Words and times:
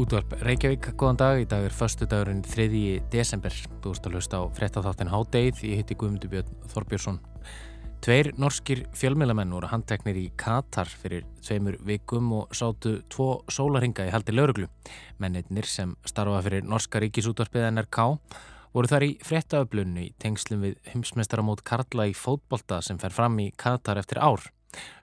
Útvarp 0.00 0.30
Reykjavík, 0.40 0.86
góðan 0.96 1.18
dag. 1.20 1.38
Í 1.42 1.44
dag 1.44 1.66
er 1.66 1.74
förstu 1.76 2.06
dagurinn 2.08 2.38
3. 2.40 3.02
desember. 3.12 3.52
Þú 3.84 3.90
ert 3.92 4.06
að 4.08 4.14
hlusta 4.16 4.38
á 4.40 4.42
frettatháttin 4.56 5.10
Hádeið. 5.12 5.58
Ég 5.68 5.82
heiti 5.82 5.96
Guðmundur 6.00 6.30
Björn 6.32 6.54
Þorbjörnsson. 6.72 7.18
Tveir 8.00 8.30
norskir 8.40 8.86
fjölmjölamenn 8.96 9.52
voru 9.52 9.68
handteknir 9.68 10.16
í 10.16 10.30
Katar 10.40 10.88
fyrir 10.88 11.26
tveimur 11.44 11.76
vikum 11.84 12.30
og 12.38 12.54
sátu 12.56 12.94
tvo 13.12 13.42
sólaringa 13.52 14.06
í 14.08 14.14
haldi 14.14 14.32
lauruglu. 14.32 14.70
Mennirnir 15.20 15.68
sem 15.68 15.92
starfa 16.08 16.40
fyrir 16.46 16.64
Norska 16.64 17.02
ríkisútvarpið 17.04 17.68
NRK 17.74 18.06
voru 18.72 18.92
þar 18.94 19.04
í 19.04 19.10
frettaöflunni 19.20 20.06
í 20.06 20.14
tengslum 20.16 20.64
við 20.64 20.80
heimsmeistaramót 20.94 21.60
Karla 21.60 22.08
í 22.08 22.16
fótbolta 22.16 22.80
sem 22.80 22.96
fer 23.02 23.12
fram 23.12 23.36
í 23.44 23.50
Katar 23.52 24.00
eftir 24.00 24.22
ár. 24.24 24.48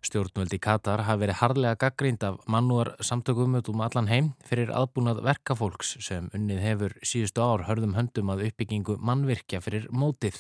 Stjórnvöldi 0.06 0.60
Katar 0.64 1.04
hafi 1.08 1.26
verið 1.26 1.40
harlega 1.42 1.80
gaggrínd 1.82 2.24
af 2.24 2.38
mannúar 2.48 2.94
samtökum 3.04 3.58
um 3.58 3.82
allan 3.82 4.08
heim 4.08 4.30
fyrir 4.48 4.72
aðbúnað 4.72 5.24
verkafólks 5.26 5.98
sem 6.00 6.30
unnið 6.34 6.62
hefur 6.64 6.96
síðustu 7.04 7.44
ár 7.44 7.66
hörðum 7.68 7.96
höndum 7.98 8.32
að 8.32 8.46
uppbyggingu 8.48 8.98
mannvirkja 9.00 9.62
fyrir 9.62 9.90
mótið. 9.92 10.40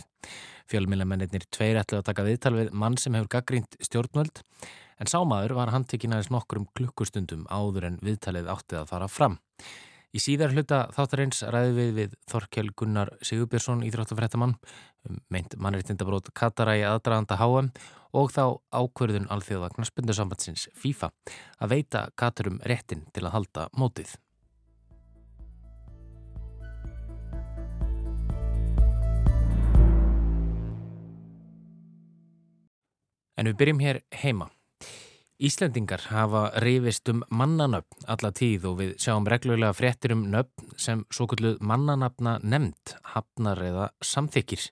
Fjölmjölamennir 0.71 1.47
tveir 1.51 1.81
ætlu 1.81 1.99
að 1.99 2.07
taka 2.11 2.27
viðtal 2.27 2.55
við 2.55 2.71
mann 2.71 2.97
sem 2.97 3.15
hefur 3.15 3.31
gaggrínd 3.37 3.79
stjórnvöld 3.83 4.43
en 4.97 5.11
sámaður 5.11 5.57
var 5.59 5.73
handtekinn 5.73 6.15
aðeins 6.15 6.31
nokkur 6.33 6.63
um 6.63 6.71
klukkustundum 6.77 7.45
áður 7.51 7.91
en 7.91 7.99
viðtalið 8.03 8.49
áttið 8.53 8.81
að 8.81 8.89
fara 8.91 9.11
fram. 9.11 9.37
Í 10.15 10.21
síðar 10.23 10.53
hluta 10.55 10.85
þáttarins 10.95 11.43
ræði 11.51 11.73
við 11.75 11.89
við 11.97 12.13
Þorkjell 12.31 12.69
Gunnar 12.79 13.11
Sigurbjörnsson 13.21 13.83
íþróttafrættamann 13.85 14.55
um 15.07 15.19
meint 15.33 15.53
mannreittindabrót 15.59 16.31
Katara 16.37 16.77
í 16.79 16.85
aðdraðanda 16.87 17.37
HM 17.37 17.69
og 18.13 18.31
þá 18.35 18.43
ákverðun 18.71 19.27
alþjóða 19.33 19.73
knaspundursambandsins 19.75 20.69
FIFA 20.77 21.11
að 21.59 21.73
veita 21.75 22.07
Katarum 22.15 22.61
réttin 22.63 23.07
til 23.13 23.25
að 23.25 23.35
halda 23.35 23.67
mótið. 23.77 24.15
En 33.37 33.45
við 33.45 33.57
byrjum 33.59 33.81
hér 33.83 33.99
heima. 34.17 34.47
Íslendingar 35.37 36.07
hafa 36.09 36.47
rifist 36.63 37.09
um 37.11 37.19
mannanöfn 37.29 38.07
alla 38.09 38.31
tíð 38.33 38.63
og 38.71 38.79
við 38.79 38.95
sjáum 39.03 39.27
reglulega 39.29 39.75
fréttir 39.77 40.15
um 40.15 40.23
nöfn 40.33 40.71
sem 40.81 41.03
svo 41.13 41.27
kulluð 41.29 41.59
mannanöfna 41.61 42.39
nefnd, 42.41 42.95
hafnar 43.13 43.61
eða 43.61 43.91
samþykir. 44.01 44.63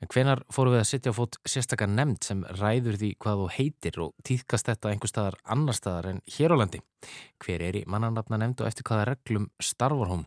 En 0.00 0.08
hvenar 0.08 0.40
fóru 0.48 0.72
við 0.72 0.80
að 0.80 0.86
sittja 0.88 1.12
á 1.12 1.18
fót 1.18 1.36
sérstakar 1.44 1.90
nefnd 1.92 2.24
sem 2.24 2.40
ræður 2.56 2.96
því 2.96 3.10
hvað 3.20 3.40
þú 3.42 3.48
heitir 3.52 3.98
og 4.00 4.14
týðkast 4.24 4.70
þetta 4.70 4.92
einhver 4.94 5.12
staðar 5.12 5.36
annar 5.44 5.76
staðar 5.76 6.08
en 6.14 6.22
hér 6.24 6.54
á 6.56 6.60
landi? 6.60 6.80
Hver 7.44 7.64
er 7.66 7.76
í 7.76 7.84
mannanöfna 7.84 8.38
nefnd 8.40 8.64
og 8.64 8.70
eftir 8.70 8.88
hvaða 8.88 9.10
reglum 9.10 9.50
starfar 9.60 10.08
hún? 10.14 10.24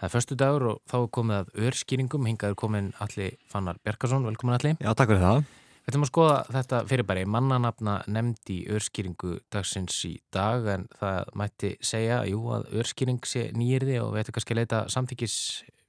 Það 0.00 0.08
er 0.08 0.14
förstu 0.16 0.40
dagur 0.40 0.66
og 0.72 0.80
þá 0.88 0.96
er 1.02 1.12
komið 1.18 1.36
að 1.36 1.64
örskýringum, 1.68 2.28
hingaður 2.32 2.60
komin 2.64 2.92
Alli 3.04 3.28
Fannar 3.52 3.80
Bjarkarsson, 3.84 4.24
velkomin 4.24 4.56
Alli. 4.56 4.76
Já, 4.80 4.94
takk 4.96 5.12
fyrir 5.12 5.26
það. 5.26 5.44
Við 5.80 5.92
ætlum 5.92 6.04
að 6.04 6.12
skoða 6.14 6.40
þetta 6.54 6.82
fyrirbæri 6.88 7.28
mannanafna 7.28 8.00
nefndi 8.08 8.60
örskýringu 8.72 9.36
dagsins 9.52 10.00
í 10.08 10.14
dag 10.32 10.64
en 10.78 10.88
það 10.96 11.32
mætti 11.40 11.76
segja 11.84 12.22
jú, 12.28 12.40
að 12.56 12.68
örskýring 12.80 13.20
sé 13.28 13.50
nýjirði 13.52 14.00
og 14.00 14.14
við 14.14 14.24
ættum 14.24 14.36
kannski 14.38 14.56
að 14.56 14.60
leita 14.62 14.84
samþykis 14.92 15.36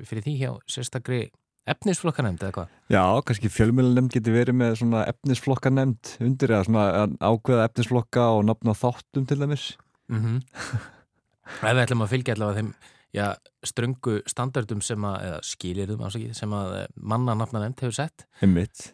fyrir 0.01 0.25
því 0.25 0.35
hjá 0.39 0.51
sérstakri 0.67 1.27
efnisflokkanemnd 1.69 2.41
eða 2.41 2.55
hvað? 2.55 2.71
Já, 2.91 3.03
kannski 3.27 3.51
fjölmjölunemnd 3.53 4.15
getur 4.15 4.35
verið 4.35 4.57
með 4.57 4.77
svona 4.81 5.03
efnisflokkanemnd 5.11 6.15
undir 6.23 6.55
eða 6.55 6.67
svona 6.67 6.85
ákveða 7.21 7.67
efnisflokka 7.69 8.25
og 8.37 8.47
nafna 8.49 8.75
þáttum 8.77 9.27
til 9.29 9.39
dæmis. 9.39 9.67
Mm 10.11 10.23
-hmm. 10.23 10.41
Ef 11.67 11.75
við 11.75 11.83
ætlum 11.83 12.05
að 12.05 12.11
fylgja 12.15 12.33
allavega 12.33 12.59
þeim 12.61 12.73
já, 13.13 13.35
ströngu 13.63 14.21
standardum 14.29 14.81
sem 14.81 15.03
að, 15.03 15.17
eða 15.27 15.43
skilirðum 15.43 16.07
ásaki, 16.07 16.33
sem 16.33 16.53
að 16.53 16.87
mannanafna 16.95 17.59
nefnd 17.59 17.85
hefur 17.85 17.97
sett. 17.99 18.25
Einmitt. 18.41 18.93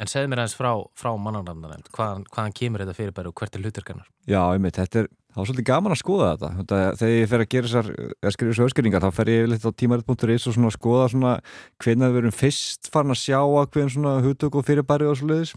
En 0.00 0.10
segð 0.10 0.30
mér 0.32 0.42
aðeins 0.42 0.56
frá, 0.58 0.72
frá 0.98 1.12
mannarnafnanemnd, 1.20 1.90
hvaðan, 1.94 2.24
hvaðan 2.32 2.54
kemur 2.58 2.82
þetta 2.82 2.96
fyrirbæri 2.96 3.30
og 3.30 3.36
hvert 3.38 3.56
er 3.56 3.62
hluturkannar? 3.62 4.08
Já, 4.26 4.40
einmitt, 4.40 4.78
þetta 4.80 5.04
er, 5.04 5.10
það 5.32 5.40
var 5.40 5.48
svolítið 5.48 5.66
gaman 5.68 5.94
að 5.94 6.00
skoða 6.00 6.28
þetta. 6.42 6.80
Þegar 7.00 7.12
ég 7.12 7.30
fer 7.30 7.44
að 7.44 7.50
gera 7.54 7.68
þessar, 7.70 7.88
að 8.12 8.34
skrifa 8.36 8.52
þessu 8.52 8.66
öskringar, 8.68 9.04
þá 9.04 9.18
fer 9.18 9.30
ég 9.32 9.48
litt 9.50 9.64
á 9.64 9.70
tímarit.is 9.82 10.46
og 10.48 10.56
svona 10.56 10.70
að 10.70 10.76
skoða 10.76 11.08
svona 11.12 11.32
hvernig 11.82 12.12
við 12.12 12.18
verum 12.18 12.36
fyrst 12.36 12.92
farin 12.92 13.14
að 13.14 13.20
sjá 13.22 13.38
að 13.40 13.72
hvernig 13.72 13.96
svona 13.96 14.14
hutök 14.26 14.60
og 14.60 14.66
fyrirbæri 14.68 15.08
og 15.08 15.18
svoleiðis. 15.20 15.54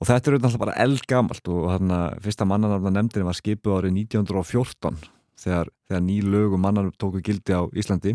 Og 0.00 0.08
þetta 0.08 0.30
er 0.30 0.36
auðvitað 0.38 0.60
bara 0.64 0.78
eldgamalt 0.80 1.52
og 1.52 1.64
þarna 1.74 2.00
fyrsta 2.24 2.48
mannarnafnanemndin 2.48 3.28
var 3.28 3.36
skipuð 3.36 3.76
árið 3.76 3.98
1914 4.06 5.00
þegar, 5.44 5.68
þegar 5.90 6.04
ný 6.06 6.16
lög 6.24 6.56
og 6.56 6.62
mannar 6.64 6.88
tóku 6.96 7.20
gildi 7.24 7.52
á 7.52 7.68
Íslandi 7.76 8.14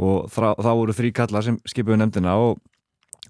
og 0.00 0.30
þá 0.32 0.70
voru 0.72 0.94
þrý 0.96 1.10
kallar 1.12 1.44
sem 1.44 1.58
skipuðu 1.68 2.00
nefndina 2.00 2.38
og 2.40 2.62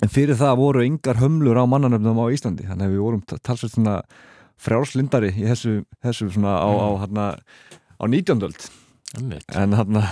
En 0.02 0.10
fyrir 0.10 0.38
það 0.38 0.56
voru 0.58 0.84
yngar 0.86 1.20
hömlur 1.20 1.58
á 1.60 1.64
mannanöfnum 1.68 2.22
á 2.24 2.32
Íslandi, 2.34 2.64
þannig 2.66 2.88
að 2.88 2.94
við 2.94 3.02
vorum 3.04 3.20
talsveit 3.28 3.74
svona 3.74 3.98
frjálslindari 4.60 5.32
í 5.34 5.48
þessu, 5.48 5.82
þessu 6.04 6.30
svona 6.34 6.58
á, 6.60 6.68
á, 6.68 6.88
hana, 7.04 7.26
á 7.96 8.04
19. 8.04 8.46
öld. 8.48 8.68
En, 9.12 9.74
hana, 9.76 10.06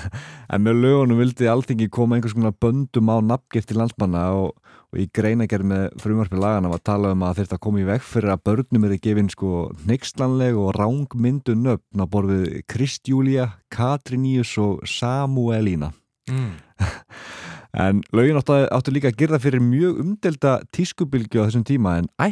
en 0.52 0.64
með 0.66 0.82
lögunum 0.82 1.20
vildi 1.22 1.48
alltingi 1.48 1.88
koma 1.92 2.18
einhvers 2.18 2.36
konar 2.36 2.52
böndum 2.60 3.08
á 3.08 3.16
nafngifti 3.24 3.76
landsmanna 3.78 4.26
og, 4.36 4.58
og 4.92 5.00
í 5.00 5.06
greinagerð 5.16 5.70
með 5.70 5.86
frumarfið 6.02 6.42
lagana 6.42 6.72
var 6.72 6.82
talað 6.84 7.16
um 7.16 7.24
að 7.24 7.40
þetta 7.40 7.60
komi 7.64 7.80
í 7.80 7.88
veg 7.88 8.04
fyrir 8.04 8.34
að 8.34 8.44
börnum 8.50 8.84
er 8.84 8.98
gefinn 9.00 9.32
sko 9.32 9.70
neykslanleg 9.88 10.58
og 10.60 10.74
rángmyndu 10.76 11.56
nöfn 11.56 12.04
á 12.04 12.06
borfið 12.12 12.60
Kristjúlia, 12.68 13.48
Katriníus 13.72 14.52
og 14.60 14.84
Samuelína. 14.84 15.94
Mm. 16.28 16.58
En 17.70 18.00
lögin 18.10 18.38
áttu, 18.38 18.56
áttu 18.66 18.90
líka 18.90 19.12
að 19.12 19.18
gerða 19.20 19.38
fyrir 19.42 19.62
mjög 19.62 20.00
umdelda 20.02 20.56
tískubilgju 20.74 21.38
á 21.38 21.46
þessum 21.46 21.66
tíma 21.68 21.98
en 22.00 22.08
já, 22.18 22.26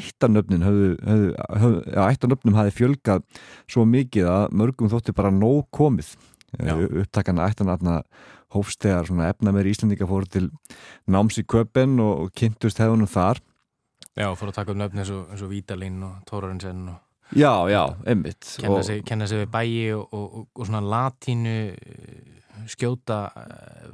ættanöfnum 2.10 2.58
hafi 2.58 2.74
fjölgað 2.74 3.22
svo 3.70 3.84
mikið 3.86 4.26
að 4.32 4.56
mörgum 4.58 4.90
þótti 4.90 5.14
bara 5.14 5.30
nóg 5.30 5.68
komið. 5.70 6.16
Upptakana 6.58 7.46
ættanöfna 7.52 8.00
hófstegar 8.54 9.06
efna 9.28 9.52
meir 9.52 9.68
Íslandika 9.70 10.08
fór 10.08 10.26
til 10.26 10.50
náms 11.06 11.38
í 11.38 11.44
köpen 11.46 12.00
og, 12.02 12.24
og 12.24 12.32
kynntust 12.34 12.80
hefðunum 12.82 13.10
þar. 13.10 13.38
Já, 14.18 14.32
fór 14.34 14.50
að 14.50 14.56
taka 14.56 14.74
um 14.74 14.80
nöfni 14.80 15.04
eins 15.04 15.12
og, 15.14 15.28
og 15.30 15.52
Vítalín 15.52 16.02
og 16.02 16.18
Tórarinsen 16.26 16.88
og... 16.90 16.98
Já, 17.36 17.68
já, 17.68 17.94
einmitt. 18.08 18.56
Kenna 18.58 18.82
sig, 18.82 19.04
kenna 19.04 19.26
sig 19.28 19.44
við 19.44 19.50
bæi 19.52 19.92
og, 19.94 20.48
og 20.48 20.64
svona 20.64 20.80
latínu 20.80 21.54
skjóta 22.70 23.20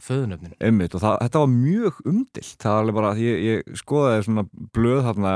föðunöfninu. 0.05 0.57
Einmitt 0.63 0.97
og 0.97 1.03
það, 1.05 1.19
þetta 1.27 1.43
var 1.43 1.53
mjög 1.53 2.01
umdilt. 2.11 2.57
Það 2.63 2.73
var 2.73 2.83
alveg 2.83 2.99
bara, 2.99 3.13
ég, 3.21 3.45
ég 3.45 3.79
skoðaði 3.81 4.27
svona 4.29 4.47
blöð 4.77 5.05
þarna 5.09 5.35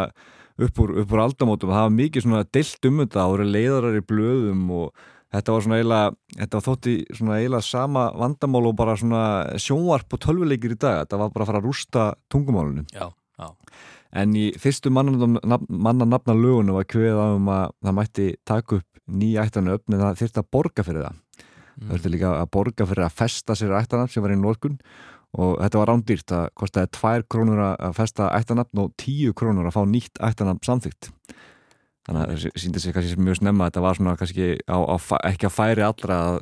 upp 0.59 0.81
úr, 0.83 0.95
úr 1.05 1.23
aldamótum 1.23 1.71
og 1.71 1.77
það 1.77 1.87
var 1.87 1.95
mikið 1.99 2.27
svona 2.27 2.49
dilt 2.57 2.91
um 2.91 3.05
þetta, 3.05 3.21
það 3.21 3.33
voru 3.35 3.47
leiðarar 3.53 3.99
í 3.99 4.05
blöðum 4.09 4.65
og 4.79 5.05
þetta 5.35 5.55
var 5.55 5.67
svona 5.67 5.79
eiginlega, 5.79 6.17
þetta 6.41 6.59
var 6.59 6.67
þótti 6.67 6.97
svona 7.13 7.39
eiginlega 7.39 7.69
sama 7.69 8.09
vandamál 8.25 8.65
og 8.71 8.77
bara 8.81 8.97
svona 8.99 9.23
sjónvarp 9.61 10.17
og 10.17 10.25
tölvuleikir 10.25 10.75
í 10.75 10.81
dag. 10.81 11.05
Þetta 11.05 11.23
var 11.23 11.33
bara 11.35 11.47
að 11.47 11.53
fara 11.53 11.63
að 11.63 11.71
rústa 11.71 12.11
tungumálunum. 12.33 12.91
Já, 12.95 13.09
já. 13.39 13.49
En 14.19 14.33
í 14.41 14.49
fyrstu 14.57 14.89
mannanabna 14.89 16.35
lögunum 16.35 16.79
var 16.79 16.87
kveðið 16.89 17.19
á 17.21 17.27
um 17.37 17.51
að 17.53 17.75
það 17.85 17.99
mætti 17.99 18.29
taka 18.49 18.79
upp 18.81 18.87
upp 19.09 19.89
en 19.89 20.01
það 20.01 20.19
þurfti 20.21 20.43
að 20.43 20.51
borga 20.53 20.85
fyrir 20.85 21.05
það. 21.07 21.21
Mm. 21.79 21.93
Þurfti 21.93 22.13
líka 22.13 22.33
að 22.41 22.49
borga 22.57 22.87
fyrir 22.91 23.07
að 23.07 23.19
festa 23.21 23.55
sér 23.59 23.77
ættanafn 23.79 24.13
sem 24.13 24.25
var 24.25 24.35
í 24.35 24.39
norkun 24.41 24.79
og 25.39 25.59
þetta 25.61 25.83
var 25.83 25.93
rándýrt. 25.93 26.27
Það 26.33 26.49
kostiði 26.59 26.91
2 26.99 27.29
krónur 27.31 27.63
að 27.69 27.93
festa 27.99 28.31
ættanafn 28.35 28.83
og 28.83 28.97
10 28.99 29.37
krónur 29.39 29.69
að 29.69 29.77
fá 29.77 29.83
nýtt 29.87 30.23
ættanafn 30.31 30.65
samþygt. 30.67 31.13
Þannig 32.09 32.25
að 32.25 32.33
það 32.33 32.59
síndi 32.65 32.83
sig 32.83 32.97
kannski 32.97 33.21
mjög 33.21 33.43
snemma 33.43 33.69
þetta 33.69 33.85
var 33.85 33.99
svona 33.99 34.17
kannski 34.17 34.51
á, 34.65 34.79
á, 34.81 34.97
ekki 35.29 35.47
að 35.47 35.55
færi 35.55 35.85
allra 35.85 36.19
að, 36.25 36.41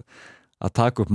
að 0.63 0.75
taka 0.79 1.05
upp, 1.05 1.15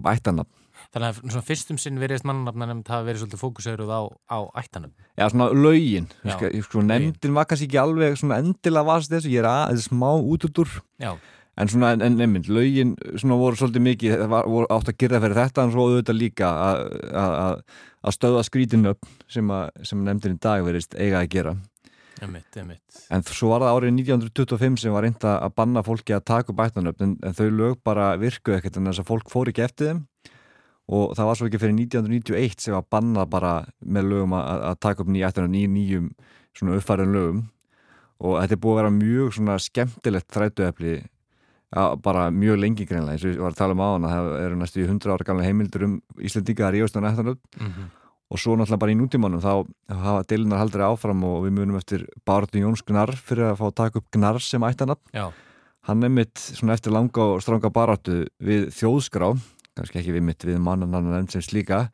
upp 0.00 0.10
ættanafn. 0.14 0.56
Þannig 0.90 1.36
að 1.36 1.44
fyrstum 1.46 1.78
sinn 1.78 2.00
veriðist 2.02 2.24
mannanafna 2.26 2.66
nefnd 2.66 2.88
hafa 2.90 3.06
verið 3.06 3.22
svolítið 3.22 3.42
fókusauðuð 3.44 3.90
á, 3.94 4.00
á 4.26 4.38
ættanum. 4.58 4.94
Já, 5.18 5.26
svona 5.30 5.50
lögin. 5.54 6.08
Sko, 6.24 6.82
nefndin 6.82 7.36
var 7.36 7.46
kannski 7.50 7.68
ekki 7.68 7.78
alveg 7.78 8.16
endilega 8.34 8.86
vast 8.88 9.12
þessu, 9.12 9.30
ég 9.30 9.44
er 9.44 9.50
að, 9.50 9.60
þetta 9.68 9.84
er 9.84 9.86
smá 9.86 10.08
útudur. 10.18 10.72
Já. 10.98 11.12
En 11.60 11.68
svona, 11.68 11.92
en 11.92 12.16
nefnd, 12.16 12.48
lögin 12.48 12.94
svona 13.20 13.36
voru 13.36 13.58
svolítið 13.58 13.84
mikið, 13.84 14.14
það 14.22 14.30
var, 14.32 14.46
voru 14.48 14.68
átt 14.72 14.92
að 14.92 15.00
gera 15.02 15.20
fyrir 15.20 15.36
þetta 15.36 15.64
en 15.64 15.74
svo 15.74 15.88
auðvitað 15.88 16.16
líka 16.16 16.52
að 17.20 18.14
stöða 18.16 18.44
skrítinu 18.46 18.94
upp 18.94 19.10
sem, 19.28 19.52
sem 19.84 20.06
nefndin 20.06 20.38
í 20.38 20.40
dag 20.40 20.64
verist 20.64 20.96
eiga 20.96 21.20
að 21.20 21.28
gera. 21.34 21.54
Emitt, 22.20 22.56
emitt. 22.60 23.04
En 23.12 23.22
svo 23.24 23.52
var 23.52 23.64
það 23.64 23.76
árið 23.76 23.94
1925 24.02 24.80
sem 24.82 24.92
var 24.92 25.06
reynda 25.06 25.36
að 25.40 25.54
banna 25.56 25.82
fólki 25.84 26.16
að 26.16 26.26
taka 26.28 26.52
upp 26.52 26.64
ættanöfn 26.66 27.06
en, 27.06 27.14
en 27.24 27.36
þau 27.36 27.46
lög 27.48 27.78
bara 27.86 28.10
virkuð 28.20 28.58
ekkert 28.58 28.76
en 28.76 28.90
þess 28.90 29.02
að 29.04 29.08
fólk 29.08 29.32
fór 29.32 29.52
ekki 29.52 29.64
eftir 29.64 29.92
þeim 29.92 30.02
og 30.90 31.14
það 31.16 31.28
var 31.28 31.38
svo 31.38 31.48
ekki 31.48 31.60
fyrir 31.62 31.76
1991 31.78 32.64
sem 32.64 32.76
var 32.76 32.88
bannað 32.92 33.30
bara 33.32 33.54
með 33.80 34.10
lögum 34.10 34.36
að, 34.36 34.66
að 34.72 34.80
taka 34.84 35.04
upp 35.04 35.12
nýja 35.14 35.30
í 35.46 35.64
nýjum 35.70 36.10
svona 36.56 36.76
uppfæðan 36.76 37.14
lögum 37.14 37.40
og 38.20 38.36
þetta 38.42 38.56
er 38.56 38.62
búið 38.64 38.74
að 38.74 38.80
vera 38.80 38.94
mjög 38.98 39.32
svona 39.36 39.56
skemmtilegt 39.62 40.34
þrætuefli 40.34 40.94
Já, 41.70 41.94
bara 42.02 42.30
mjög 42.34 42.58
lengi 42.58 42.82
greinlega 42.82 43.14
eins 43.14 43.24
og 43.24 43.30
ég 43.30 43.42
var 43.44 43.52
að 43.52 43.60
tala 43.60 43.74
um 43.76 43.82
á 43.86 43.88
hann 43.94 44.06
að 44.08 44.12
það 44.12 44.28
eru 44.42 44.56
næstu 44.58 44.84
100 44.88 45.12
ára 45.14 45.26
gamla 45.28 45.44
heimildur 45.46 45.84
um 45.86 45.92
Íslandíka 46.18 46.64
að 46.66 46.72
ríðast 46.74 46.98
á 46.98 47.00
nættanöfn 47.04 47.38
mm 47.38 47.68
-hmm. 47.70 47.84
og 48.30 48.38
svo 48.42 48.56
náttúrulega 48.56 48.82
bara 48.82 48.90
í 48.90 48.98
nútímanum 48.98 49.38
þá 49.38 49.54
hafa 49.88 50.24
deilunar 50.26 50.58
haldri 50.58 50.82
áfram 50.82 51.22
og 51.22 51.46
við 51.46 51.52
munum 51.54 51.76
eftir 51.76 52.06
Bárður 52.26 52.58
Jóns 52.58 52.82
Gnar 52.82 53.14
fyrir 53.14 53.54
að 53.54 53.58
fá 53.62 53.66
að 53.70 53.74
taka 53.74 53.98
upp 53.98 54.10
Gnar 54.10 54.40
sem 54.40 54.62
ættanöfn 54.62 55.32
hann 55.86 56.02
er 56.02 56.08
mitt 56.08 56.38
svona 56.38 56.72
eftir 56.72 56.92
langa 56.92 57.22
og 57.22 57.42
stranga 57.42 57.70
baráttu 57.70 58.26
við 58.42 58.74
þjóðskrá 58.74 59.38
kannski 59.76 59.98
ekki 59.98 60.12
við 60.12 60.22
mitt 60.22 60.44
við 60.44 60.58
mannanannan 60.58 61.22
enn 61.22 61.30
sem 61.30 61.40
slíka 61.40 61.90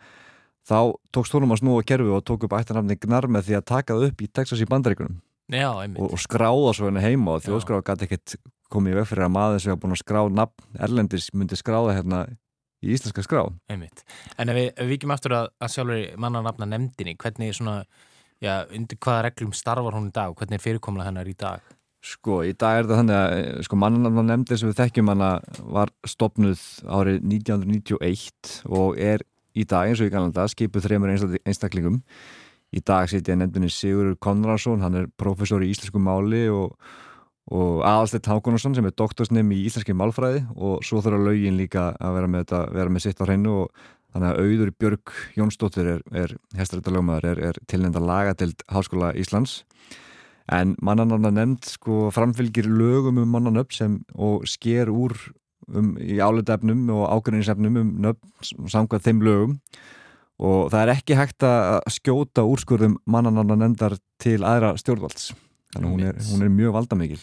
þá 0.66 0.96
tókst 1.12 1.34
honum 1.36 1.52
að 1.52 1.60
snúa 1.60 1.84
kerfi 1.84 2.08
og 2.08 2.24
tók 2.24 2.44
upp 2.44 2.56
ættanöfni 2.56 2.96
Gnar 2.96 3.28
með 3.28 3.42
því 3.44 3.54
að 3.60 3.64
taka 3.64 3.94
það 3.94 4.08
upp 4.08 4.22
í 4.22 4.32
Texas 4.32 4.60
í 4.60 4.64
bandaríkunum 4.64 5.20
Já, 5.52 5.70
og, 5.70 6.12
og 6.12 6.18
skráða 6.18 6.72
svo 6.74 6.88
henni 6.88 7.04
heima 7.04 7.36
og 7.36 7.44
þjóðskráða 7.44 7.84
gæti 7.86 8.04
ekkert 8.08 8.36
komið 8.72 8.94
í 8.94 8.98
veg 9.00 9.08
fyrir 9.10 9.26
að 9.26 9.32
maður 9.36 9.62
sem 9.62 9.72
hefur 9.72 9.82
búin 9.84 9.96
að 9.96 10.02
skrá 10.02 10.20
nafn 10.40 10.82
erlendis 10.86 11.30
myndi 11.34 11.58
skráða 11.58 11.96
hérna 11.96 12.24
í 12.84 12.92
íslenska 12.94 13.24
skrá 13.24 13.46
Einmitt. 13.72 14.04
En 14.38 14.52
ef 14.52 14.58
við, 14.58 14.68
ef 14.74 14.90
við 14.90 14.98
ekki 14.98 15.10
með 15.10 15.18
aftur 15.18 15.36
að, 15.38 15.48
að 15.62 15.72
sjálfur 15.74 16.20
mannanafna 16.22 16.68
nefndinni, 16.70 17.16
hvernig 17.22 17.56
svona 17.56 17.78
já, 18.42 18.52
undir 18.74 19.00
hvaða 19.00 19.26
reglum 19.28 19.56
starfar 19.56 19.96
hún 19.96 20.10
í 20.10 20.14
dag 20.14 20.32
og 20.32 20.40
hvernig 20.40 20.58
er 20.58 20.64
fyrirkomla 20.64 21.08
hennar 21.08 21.30
í 21.30 21.36
dag? 21.38 21.64
Sko, 22.06 22.42
í 22.46 22.52
dag 22.54 22.78
er 22.78 22.84
þetta 22.86 22.98
þannig 23.00 23.16
að 23.18 23.62
sko, 23.66 23.78
mannanafna 23.82 24.26
nefndin 24.28 24.60
sem 24.60 24.70
við 24.70 24.80
þekkjum 24.82 25.12
hana 25.14 25.30
var 25.76 25.90
stopnuð 26.06 26.66
árið 26.86 27.22
1991 27.24 28.58
og 28.68 29.00
er 29.00 29.24
í 29.56 29.64
dag 29.66 29.88
eins 29.88 30.02
og 30.02 30.10
í 30.10 30.12
kannanda 30.12 30.44
skipuð 30.52 30.86
þreymur 30.86 31.14
einstaklingum 31.16 32.02
í 32.76 32.82
dag 32.84 33.08
setja 33.10 33.36
nefndinni 33.38 33.70
Sigurur 33.72 34.18
Konradsson, 34.20 34.84
hann 34.84 35.00
er 35.00 35.10
professor 35.18 35.64
í 35.64 35.70
íslensku 35.72 36.02
máli 36.02 36.46
og 36.52 36.76
og 37.54 37.82
Aðalsteit 37.86 38.26
Hákonarsson 38.26 38.74
sem 38.74 38.86
er 38.88 38.94
doktorsnefn 38.98 39.52
í 39.54 39.60
Íslenski 39.68 39.94
málfræði 39.94 40.42
og 40.56 40.82
svo 40.86 40.98
þurfa 41.04 41.28
lögin 41.28 41.58
líka 41.60 41.92
að 42.02 42.16
vera 42.18 42.30
með, 42.30 42.46
þetta, 42.46 42.62
vera 42.74 42.92
með 42.92 43.04
sitt 43.04 43.22
á 43.22 43.24
hreinu 43.26 43.52
og 43.60 43.84
þannig 44.16 44.32
að 44.32 44.40
auður 44.42 44.72
Björg 44.80 45.14
Jónsdóttir 45.36 45.90
er, 45.92 46.02
er 46.10 46.34
hestarættalögmaður, 46.58 47.28
er, 47.30 47.42
er 47.50 47.60
tilnenda 47.70 48.02
lagatild 48.02 48.66
Háskóla 48.72 49.12
Íslands. 49.14 49.60
En 50.50 50.74
mannanarna 50.82 51.30
nefnd 51.34 51.70
sko 51.70 52.08
framfylgir 52.14 52.66
lögum 52.70 53.22
um 53.22 53.32
mannanöfn 53.34 53.78
sem 53.78 53.96
og 54.14 54.46
sker 54.50 54.90
úr 54.90 55.14
um, 55.70 55.94
í 56.02 56.18
álutefnum 56.22 56.86
og 56.94 57.08
ákveðinsefnum 57.14 57.80
um 57.82 57.96
nöfn 58.08 58.70
samkvæð 58.70 59.06
þeim 59.06 59.24
lögum. 59.26 59.56
Og 60.36 60.68
það 60.74 60.82
er 60.82 60.94
ekki 60.98 61.16
hægt 61.16 61.46
að 61.46 61.78
skjóta 61.94 62.44
úrskurðum 62.46 62.98
mannanarna 63.08 63.56
nefndar 63.62 64.00
til 64.22 64.40
aðra 64.42 64.74
stjórnvalds 64.80 65.32
þannig 65.76 65.94
hún 65.94 66.06
er, 66.10 66.20
hún 66.30 66.46
er 66.46 66.52
mjög 66.56 66.76
valdamikil. 66.76 67.22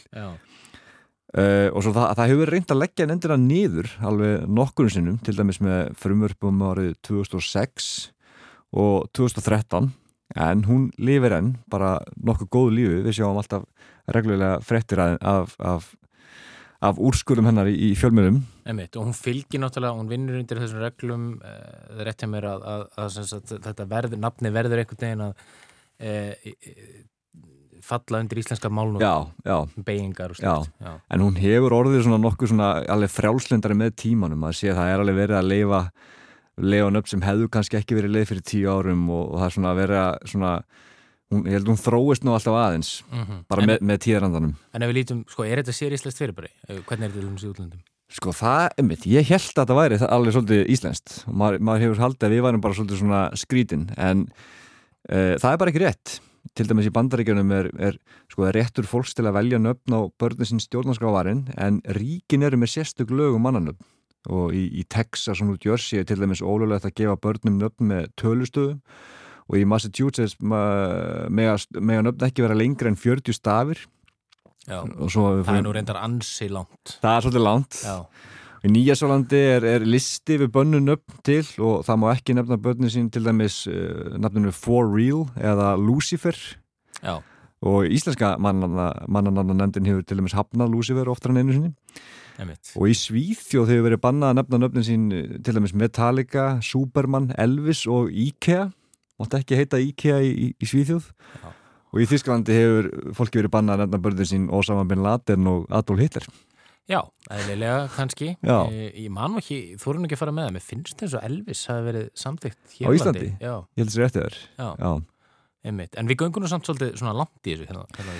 Uh, 1.33 1.71
og 1.73 1.81
svo 1.81 1.95
það, 1.95 2.11
það 2.19 2.29
hefur 2.29 2.49
reynd 2.53 2.71
að 2.75 2.81
leggja 2.83 3.05
nefndina 3.09 3.35
nýður 3.41 3.87
alveg 4.05 4.43
nokkurnu 4.53 4.93
sinnum, 4.93 5.15
til 5.25 5.33
dæmis 5.33 5.57
með 5.65 5.95
frumvörpum 5.97 6.59
árið 6.69 6.91
2006 7.09 7.87
og 8.77 9.07
2013 9.17 9.89
en 10.45 10.63
hún 10.67 10.87
lifir 11.01 11.33
enn, 11.37 11.55
bara 11.73 11.95
nokkuð 12.21 12.49
góðu 12.53 12.75
lífi, 12.77 13.01
við 13.07 13.17
sjáum 13.17 13.39
alltaf 13.41 13.65
reglulega 14.13 14.59
frettir 14.65 15.01
af, 15.01 15.55
af, 15.57 15.87
af 16.85 17.01
úrskurum 17.01 17.49
hennar 17.49 17.69
í, 17.71 17.75
í 17.89 17.91
fjölmjölum 17.97 18.37
og 19.01 19.07
hún 19.07 19.17
fylgir 19.17 19.61
náttúrulega, 19.61 19.97
hún 19.97 20.11
vinnur 20.11 20.37
undir 20.37 20.61
þessum 20.61 20.83
reglum, 20.83 21.25
það 21.41 22.03
er 22.03 22.09
rétt 22.09 22.25
hjá 22.25 22.29
mér 22.29 22.49
að, 22.51 22.67
að, 22.73 22.85
að, 23.05 23.17
að 23.23 23.57
þetta 23.69 23.89
verður, 23.95 24.21
nafni 24.21 24.53
verður 24.53 24.83
einhvern 24.83 25.03
veginn 25.07 25.25
að 25.25 25.33
uh, 25.33 27.09
falla 27.83 28.21
undir 28.23 28.41
íslenska 28.41 28.71
málnum 28.73 29.03
beigingar 29.85 30.33
og 30.33 30.39
slikt 30.39 30.71
en 30.83 31.23
hún 31.23 31.37
hefur 31.39 31.75
orðið 31.81 32.05
svona 32.07 32.21
nokkuð 32.23 32.53
svona 32.53 32.71
alveg 32.93 33.13
frjálslendari 33.13 33.77
með 33.77 33.95
tímanum 34.03 34.47
að 34.47 34.57
sé 34.59 34.71
að 34.71 34.81
það 34.81 34.91
er 34.93 35.03
alveg 35.03 35.19
verið 35.21 35.39
að 35.39 35.49
leifa 35.51 35.81
leiðan 36.61 36.99
upp 36.99 37.09
sem 37.09 37.23
hefðu 37.25 37.49
kannski 37.53 37.79
ekki 37.79 37.97
verið 37.97 38.17
leið 38.17 38.27
fyrir 38.31 38.45
tíu 38.45 38.73
árum 38.73 39.07
og, 39.09 39.23
og 39.31 39.39
það 39.39 39.47
er 39.47 39.55
svona 39.55 39.71
að 39.71 39.79
vera 39.81 40.03
svona, 40.29 40.51
hún, 41.33 41.47
ég 41.47 41.57
held 41.57 41.65
að 41.65 41.71
hún 41.73 41.81
þróist 41.81 42.27
nú 42.27 42.35
alltaf 42.35 42.59
aðeins 42.59 42.91
mm 43.09 43.23
-hmm. 43.23 43.39
bara 43.49 43.63
en, 43.63 43.71
með, 43.71 43.87
með 43.89 44.03
tíðarandanum 44.05 44.53
En 44.73 44.81
ef 44.81 44.91
við 44.91 44.99
lítum, 44.99 45.23
sko, 45.29 45.45
er 45.45 45.63
þetta 45.63 45.73
sér 45.73 45.97
íslenskt 45.97 46.21
fyrirbæri? 46.21 46.51
Hvernig 46.67 47.05
er 47.07 47.11
þetta 47.11 47.27
um 47.27 47.37
þessu 47.37 47.53
útlöndum? 47.53 47.81
Sko 48.13 48.29
það, 48.29 48.67
einmitt, 48.77 49.05
ég 49.09 49.25
held 49.25 49.57
að 49.57 49.67
það 49.69 49.79
væri 49.79 49.97
alveg 50.05 50.33
svolítið 50.35 50.67
íslenskt 50.69 51.23
og 51.27 51.33
maður, 51.33 51.59
maður 51.59 51.81
hefur 51.81 52.03
haldið 52.03 52.27
að 52.27 52.33
við 52.35 52.43
værum 52.45 52.61
bara 52.61 52.77
svolítið 52.77 52.99
svona 52.99 53.21
skrítin 53.33 53.87
en 53.97 54.27
uh, 55.09 55.33
það 55.41 55.49
er 55.51 55.57
bara 55.57 55.73
ekki 55.73 55.81
rétt 55.81 56.19
til 56.57 56.67
dæmis 56.69 56.87
í 56.89 56.93
bandaríkjunum 56.93 57.53
er, 57.55 57.69
er 57.81 57.97
sko, 58.31 58.45
réttur 58.53 58.87
fólks 58.89 59.15
til 59.17 59.25
að 59.25 59.37
velja 59.39 59.59
nöfn 59.61 59.95
á 59.97 60.01
börnum 60.21 60.49
sin 60.49 60.61
stjórnarskrávarinn 60.61 61.47
en 61.57 61.81
ríkin 61.97 62.45
eru 62.45 62.59
með 62.61 62.75
sérstök 62.75 63.13
lög 63.13 63.37
um 63.37 63.45
mannanöfn. 63.47 63.89
Og 64.31 64.53
í, 64.55 64.67
í 64.79 64.85
Texas 64.87 65.41
og 65.43 65.49
New 65.49 65.59
Jersey 65.59 65.99
er 65.99 66.05
til 66.07 66.21
dæmis 66.21 66.43
ólulegt 66.45 66.85
að 66.87 66.95
gefa 67.01 67.17
börnum 67.19 67.57
nöfn 67.59 67.89
með 67.89 68.11
tölustöðum. 68.21 68.77
Og 69.51 69.57
í 69.59 69.65
Massachusetts 69.67 70.37
með 70.39 71.49
að 71.57 72.05
nöfn 72.07 72.29
ekki 72.29 72.45
vera 72.45 72.55
lengri 72.55 72.93
en 72.93 72.99
40 72.99 73.35
stafir. 73.35 73.81
Já, 74.63 74.79
það 74.79 75.57
er 75.57 75.65
nú 75.65 75.73
reyndar 75.75 75.99
ansi 75.99 76.47
langt. 76.47 76.99
Það 77.03 77.17
er 77.17 77.25
svolítið 77.25 77.43
langt. 77.49 77.81
Já 77.83 77.97
Í 78.63 78.69
Nýjasólandi 78.71 79.39
er, 79.57 79.65
er 79.67 79.83
listi 79.83 80.37
við 80.39 80.53
bönnun 80.55 80.93
upp 80.93 81.17
til 81.27 81.41
og 81.59 81.81
það 81.83 81.97
má 81.99 82.05
ekki 82.13 82.35
nefna 82.37 82.55
bönnu 82.63 82.87
sín 82.91 83.09
til 83.11 83.25
dæmis 83.25 83.65
uh, 83.67 84.13
nefninu 84.15 84.53
For 84.55 84.87
Real 84.87 85.25
eða 85.35 85.73
Lucifer 85.75 86.37
Já. 87.03 87.17
og 87.59 87.91
íslenska 87.91 88.37
mannananna 88.39 89.43
nefndin 89.51 89.89
hefur 89.89 90.05
til 90.07 90.21
dæmis 90.21 90.35
hafnað 90.37 90.71
Lucifer 90.71 91.11
oftar 91.11 91.33
en 91.33 91.41
einu 91.41 91.57
sinni 91.57 91.73
Einmitt. 92.39 92.71
og 92.79 92.87
í 92.87 92.95
Svíþjóð 92.95 93.73
hefur 93.73 93.89
verið 93.89 94.01
bannað 94.05 94.31
að 94.31 94.39
nefna 94.39 94.61
nöfnin 94.63 94.87
sín 94.87 95.11
uh, 95.11 95.35
til 95.43 95.59
dæmis 95.59 95.75
Metallica, 95.75 96.47
Superman, 96.63 97.33
Elvis 97.35 97.83
og 97.83 98.15
IKEA 98.15 98.69
mátt 99.19 99.37
ekki 99.41 99.59
heita 99.59 99.83
IKEA 99.83 100.23
í, 100.23 100.31
í, 100.31 100.47
í 100.55 100.71
Svíþjóð 100.71 101.11
Já. 101.11 101.51
og 101.91 101.99
í 101.99 102.07
Þísklandi 102.15 102.55
hefur 102.61 102.89
fólki 103.19 103.43
verið 103.43 103.57
bannað 103.59 103.75
að 103.75 103.85
nefna 103.89 104.03
börnun 104.07 104.31
sín 104.31 104.47
Osama 104.55 104.87
Bin 104.87 105.03
Laden 105.03 105.51
og 105.51 105.67
Adolf 105.67 105.99
Hitler 105.99 106.31
Já, 106.91 106.99
eðlilega 107.31 107.87
kannski. 107.93 108.33
Já. 108.43 108.57
Ég, 108.73 109.07
man 109.13 109.39
ekki, 109.39 109.61
þú 109.79 109.93
erum 109.93 110.07
ekki 110.07 110.17
að 110.17 110.23
fara 110.25 110.35
með 110.35 110.49
það. 110.49 110.55
Mér 110.57 110.65
finnst 110.67 110.97
það 110.97 111.05
eins 111.07 111.15
og 111.15 111.27
Elvis 111.29 111.63
hafi 111.71 111.85
verið 111.87 112.09
samþygt 112.19 112.75
á 112.75 112.89
Íslandi. 112.91 113.29
Já. 113.39 113.53
Ég 113.53 113.83
held 113.83 113.93
þessi 113.93 114.03
réttið 114.03 114.25
þér. 114.25 115.03
En 115.63 116.09
við 116.09 116.17
göngum 116.19 116.43
nú 116.43 116.49
samt 116.51 116.67
svolítið 116.67 116.97
svona 116.99 117.13
langt 117.15 117.47
í 117.47 117.53
þessu 117.53 117.69
hérna, 117.69 117.85
hérna 117.95 118.17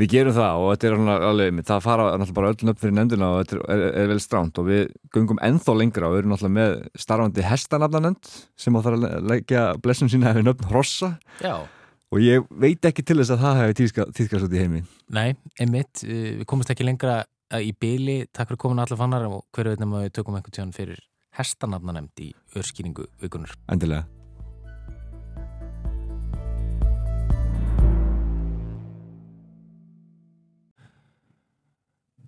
Við 0.00 0.08
gerum 0.10 0.34
það 0.34 0.62
og 0.62 0.70
þetta 0.72 0.88
er 0.88 0.94
alveg 1.28 1.50
einmitt 1.50 1.68
Það 1.68 1.82
fara 1.84 2.06
náttúrulega 2.08 2.36
bara 2.38 2.50
öllum 2.54 2.72
upp 2.72 2.80
fyrir 2.80 2.94
nefndina 2.96 3.28
og 3.30 3.42
þetta 3.44 3.58
er, 3.58 3.62
er, 3.74 3.82
er 4.00 4.08
vel 4.10 4.22
stránt 4.24 4.58
og 4.58 4.66
við 4.66 4.80
göngum 5.14 5.42
ennþá 5.46 5.74
lengra 5.76 6.08
og 6.08 6.16
við 6.16 6.22
erum 6.22 6.34
náttúrulega 6.34 6.56
með 6.56 7.02
starfandi 7.04 7.44
hestanafnanend 7.46 8.32
sem 8.58 8.74
á 8.74 8.80
þar 8.86 8.96
að 8.96 9.28
leggja 9.30 9.66
blessum 9.84 10.10
sína 10.10 10.32
hefur 10.32 10.48
nöfn 10.48 10.72
Rossa 10.72 11.12
Já. 11.38 11.54
Og 12.10 12.18
ég 12.24 12.42
veit 12.58 12.90
ekki 12.90 13.04
til 13.06 13.20
þess 13.20 13.36
að 13.36 13.44
það 13.44 13.60
hefur 13.60 13.76
tíðskast 14.18 14.46
út 14.48 14.54
í 14.56 14.58
heimi. 14.58 14.80
Nei, 15.14 15.28
einmitt, 15.62 16.00
við 16.02 16.42
komumst 16.50 16.72
ekki 16.74 16.82
lengra 16.88 17.20
í 17.58 17.72
byli, 17.74 18.22
takk 18.30 18.52
fyrir 18.52 18.62
komin 18.62 18.82
allar 18.84 19.00
fannar 19.00 19.26
og 19.26 19.42
hverju 19.50 19.74
veitum 19.74 19.98
að 19.98 20.06
við 20.06 20.16
tökum 20.20 20.38
einhvern 20.38 20.56
tíðan 20.56 20.76
fyrir 20.76 21.02
hestanafna 21.34 21.96
nefnd 21.96 22.22
í 22.22 22.30
örskýringu 22.58 23.06
vikunar. 23.22 23.54
Endilega. 23.70 24.06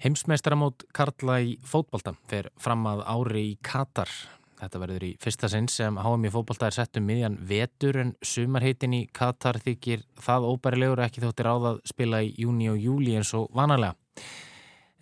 Heimsmeistaramót 0.02 0.82
Karla 0.90 1.36
í 1.46 1.52
fótbolta 1.62 2.16
fer 2.26 2.48
fram 2.58 2.82
að 2.90 3.04
ári 3.06 3.42
í 3.52 3.58
Katar. 3.62 4.10
Þetta 4.58 4.80
verður 4.82 5.04
í 5.06 5.10
fyrsta 5.22 5.50
sinn 5.50 5.68
sem 5.70 5.94
HM 5.98 6.26
í 6.26 6.32
fótbolta 6.34 6.66
er 6.66 6.74
sett 6.74 6.98
um 6.98 7.06
miðjan 7.06 7.38
vetur 7.46 8.00
en 8.02 8.10
sumarheitin 8.18 8.96
í 8.98 9.04
Katar 9.14 9.60
þykir 9.62 10.02
það 10.18 10.48
óbærilegur 10.50 11.04
ekki 11.06 11.22
þóttir 11.22 11.50
áðað 11.50 11.78
spila 11.86 12.22
í 12.26 12.34
júni 12.34 12.70
og 12.70 12.82
júli 12.82 13.14
eins 13.18 13.30
og 13.38 13.46
vanalega. 13.54 13.94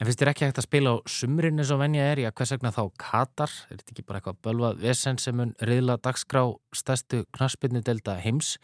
En 0.00 0.08
finnst 0.08 0.22
þér 0.22 0.30
ekki 0.30 0.46
hægt 0.46 0.58
að 0.62 0.64
spila 0.64 0.92
á 0.96 1.04
sumrin 1.12 1.60
eins 1.60 1.70
og 1.74 1.82
venja 1.82 2.06
er, 2.08 2.22
já 2.22 2.30
hvers 2.32 2.54
vegna 2.54 2.70
þá 2.72 2.84
Katar? 3.02 3.50
Er 3.68 3.82
þetta 3.82 3.92
ekki 3.92 4.04
bara 4.08 4.22
eitthvað 4.22 4.38
bölvað 4.46 4.78
vesen 4.80 5.18
sem 5.20 5.36
mun 5.36 5.52
riðla 5.60 5.98
dagskrá 6.00 6.46
stærstu 6.72 7.26
knaspinnu 7.36 7.82
delta 7.84 8.14
heims? 8.16 8.54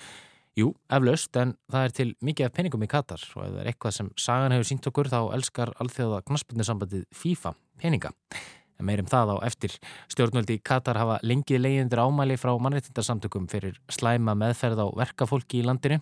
Jú, 0.57 0.71
eflaust, 0.89 1.37
en 1.37 1.53
það 1.69 1.85
er 1.85 1.95
til 1.99 2.09
mikið 2.25 2.49
af 2.49 2.55
peningum 2.57 2.87
í 2.87 2.89
Katar 2.89 3.21
og 3.37 3.43
ef 3.45 3.53
það 3.53 3.61
er 3.61 3.69
eitthvað 3.69 3.97
sem 3.99 4.09
sagan 4.17 4.57
hefur 4.57 4.71
sínt 4.71 4.89
okkur 4.89 5.13
þá 5.13 5.19
elskar 5.37 5.75
alþjóða 5.77 6.23
knaspinnu 6.31 6.65
sambandið 6.65 7.05
FIFA 7.13 7.53
peninga. 7.85 8.15
Meirum 8.85 9.09
það 9.09 9.33
á 9.33 9.37
eftir. 9.47 9.73
Stjórnvöldi 10.13 10.59
Katar 10.65 10.99
hafa 11.01 11.17
lengið 11.25 11.63
leiðindur 11.63 12.03
ámæli 12.05 12.37
frá 12.41 12.53
mannreitindarsamtökum 12.61 13.49
fyrir 13.49 13.79
slæma 13.93 14.37
meðferð 14.37 14.83
á 14.85 14.87
verkafólki 15.01 15.63
í 15.63 15.67
landinu 15.67 16.01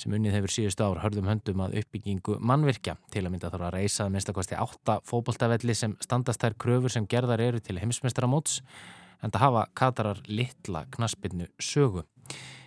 sem 0.00 0.14
unnið 0.16 0.38
hefur 0.38 0.54
síðustu 0.54 0.86
ár 0.86 1.02
hörðum 1.04 1.28
höndum 1.28 1.64
að 1.66 1.78
uppbyggingu 1.82 2.38
mannvirkja. 2.40 2.96
Til 3.12 3.26
að 3.26 3.34
mynda 3.34 3.52
þarf 3.52 3.68
að 3.68 3.78
reysa 3.78 4.08
minnstakosti 4.08 4.58
átta 4.58 5.00
fókbaltafelli 5.04 5.76
sem 5.76 5.96
standast 6.04 6.42
þær 6.42 6.58
kröfur 6.64 6.94
sem 6.96 7.08
gerðar 7.10 7.44
eru 7.44 7.60
til 7.60 7.78
heimsmeistaramóts 7.82 8.62
en 9.24 9.32
það 9.32 9.46
hafa 9.46 9.64
Katarar 9.76 10.20
litla 10.28 10.84
knaspinnu 10.94 11.48
sögu. 11.62 12.04